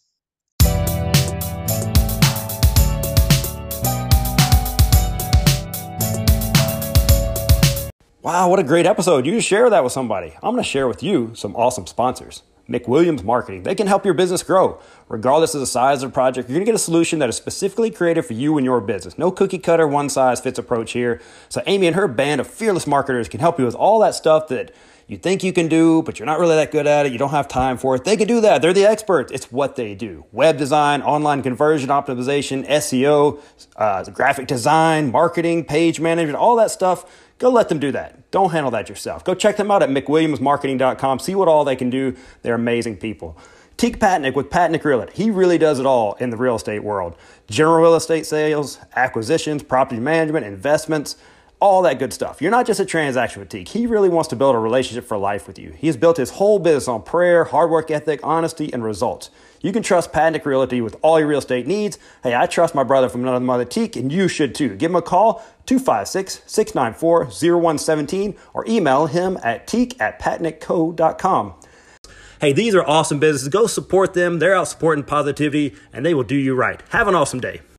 Wow, 8.25 8.49
what 8.49 8.59
a 8.59 8.63
great 8.63 8.87
episode. 8.87 9.27
You 9.27 9.39
share 9.39 9.69
that 9.69 9.85
with 9.85 9.93
somebody. 9.93 10.33
I'm 10.43 10.53
going 10.53 10.57
to 10.57 10.63
share 10.63 10.89
with 10.89 11.03
you 11.03 11.33
some 11.35 11.55
awesome 11.55 11.87
sponsors. 11.87 12.43
McWilliams 12.67 13.23
Marketing. 13.23 13.65
They 13.65 13.75
can 13.75 13.87
help 13.87 14.07
your 14.07 14.15
business 14.15 14.43
grow. 14.43 14.81
Regardless 15.11 15.53
of 15.53 15.61
the 15.61 15.67
size 15.67 16.03
of 16.03 16.09
the 16.09 16.15
project, 16.15 16.49
you're 16.49 16.57
going 16.57 16.65
to 16.65 16.73
get 16.73 16.75
a 16.75 16.79
solution 16.79 17.19
that 17.19 17.29
is 17.29 17.37
specifically 17.37 17.91
created 17.91 18.23
for 18.23 18.33
you 18.33 18.57
and 18.57 18.65
your 18.65 18.81
business. 18.81 19.19
No 19.19 19.31
cookie 19.31 19.59
cutter, 19.59 19.87
one 19.87 20.09
size 20.09 20.41
fits 20.41 20.59
approach 20.59 20.93
here. 20.93 21.21
So, 21.51 21.63
Amy 21.67 21.87
and 21.87 21.97
her 21.97 22.09
band 22.09 22.41
of 22.41 22.47
fearless 22.47 22.87
marketers 22.87 23.29
can 23.29 23.41
help 23.41 23.59
you 23.59 23.67
with 23.67 23.75
all 23.75 23.99
that 23.99 24.15
stuff 24.15 24.49
that 24.49 24.75
you 25.07 25.19
think 25.19 25.45
you 25.45 25.53
can 25.53 25.69
do, 25.69 26.01
but 26.01 26.19
you're 26.19 26.25
not 26.25 26.41
really 26.41 26.57
that 26.57 26.73
good 26.73 26.87
at 26.87 27.05
it. 27.05 27.13
You 27.13 27.19
don't 27.19 27.33
have 27.33 27.47
time 27.47 27.77
for 27.77 27.95
it. 27.95 28.05
They 28.05 28.17
can 28.17 28.27
do 28.27 28.41
that. 28.41 28.63
They're 28.63 28.73
the 28.73 28.87
experts. 28.87 29.33
It's 29.33 29.53
what 29.53 29.77
they 29.77 29.95
do 29.95 30.25
web 30.33 30.57
design, 30.57 31.03
online 31.03 31.43
conversion 31.43 31.91
optimization, 31.91 32.67
SEO, 32.67 33.39
uh, 33.77 34.05
graphic 34.05 34.47
design, 34.47 35.13
marketing, 35.13 35.67
page 35.67 36.01
management, 36.01 36.39
all 36.39 36.57
that 36.57 36.71
stuff 36.71 37.05
Go 37.38 37.51
let 37.51 37.68
them 37.68 37.79
do 37.79 37.92
that. 37.92 38.31
Don't 38.31 38.51
handle 38.51 38.70
that 38.70 38.88
yourself. 38.88 39.25
Go 39.25 39.35
check 39.35 39.57
them 39.57 39.70
out 39.70 39.83
at 39.83 39.88
mcwilliamsmarketing.com. 39.88 41.18
See 41.18 41.35
what 41.35 41.49
all 41.49 41.64
they 41.64 41.77
can 41.77 41.90
do. 41.90 42.16
They're 42.42 42.55
amazing 42.55 42.99
people. 42.99 43.37
Teak 43.77 43.99
Patnick 43.99 44.35
with 44.35 44.51
Patnick 44.51 44.85
Realty. 44.85 45.12
He 45.14 45.31
really 45.31 45.59
does 45.59 45.81
it 45.81 45.87
all 45.87 46.14
in 46.14 46.31
the 46.31 46.37
real 46.37 46.55
estate 46.55 46.85
world. 46.85 47.16
General 47.51 47.81
real 47.81 47.94
estate 47.97 48.25
sales, 48.25 48.79
acquisitions, 48.94 49.64
property 49.64 50.01
management, 50.01 50.47
investments, 50.47 51.16
all 51.59 51.83
that 51.83 51.99
good 51.99 52.12
stuff. 52.12 52.40
You're 52.40 52.53
not 52.53 52.66
just 52.66 52.79
a 52.79 52.85
transaction 52.85 53.40
with 53.40 53.49
Teak. 53.49 53.68
He 53.68 53.87
really 53.87 54.09
wants 54.09 54.29
to 54.29 54.37
build 54.37 54.55
a 54.55 54.59
relationship 54.59 55.05
for 55.05 55.16
life 55.16 55.47
with 55.47 55.59
you. 55.59 55.70
He 55.70 55.87
has 55.88 55.97
built 55.97 56.18
his 56.18 56.31
whole 56.31 56.59
business 56.59 56.87
on 56.88 57.03
prayer, 57.03 57.44
hard 57.44 57.70
work 57.70 57.90
ethic, 57.90 58.20
honesty, 58.23 58.73
and 58.73 58.85
results. 58.85 59.31
You 59.64 59.72
can 59.72 59.83
trust 59.83 60.12
Patnick 60.12 60.44
Realty 60.44 60.83
with 60.83 60.94
all 61.00 61.18
your 61.18 61.27
real 61.27 61.38
estate 61.38 61.66
needs. 61.66 61.98
Hey, 62.22 62.35
I 62.35 62.44
trust 62.44 62.74
my 62.74 62.83
brother 62.85 63.09
from 63.09 63.22
another 63.22 63.40
mother 63.40 63.64
Teak, 63.64 63.96
and 63.96 64.12
you 64.12 64.29
should 64.29 64.55
too. 64.55 64.77
Give 64.77 64.90
him 64.90 64.96
a 64.96 65.00
call, 65.00 65.42
256 65.64 66.42
694 66.44 67.24
0117, 67.31 68.37
or 68.53 68.66
email 68.68 69.07
him 69.07 69.38
at 69.42 69.66
teak 69.66 69.98
at 69.98 70.20
patnickco.com. 70.20 71.55
Hey, 72.42 72.53
these 72.53 72.74
are 72.74 72.87
awesome 72.87 73.18
businesses. 73.18 73.48
Go 73.48 73.66
support 73.66 74.12
them. 74.12 74.38
They're 74.38 74.55
out 74.55 74.68
supporting 74.68 75.03
positivity, 75.03 75.74
and 75.94 76.05
they 76.05 76.12
will 76.12 76.24
do 76.24 76.37
you 76.37 76.55
right. 76.55 76.83
Have 76.90 77.09
an 77.09 77.14
awesome 77.14 77.40
day. 77.40 77.62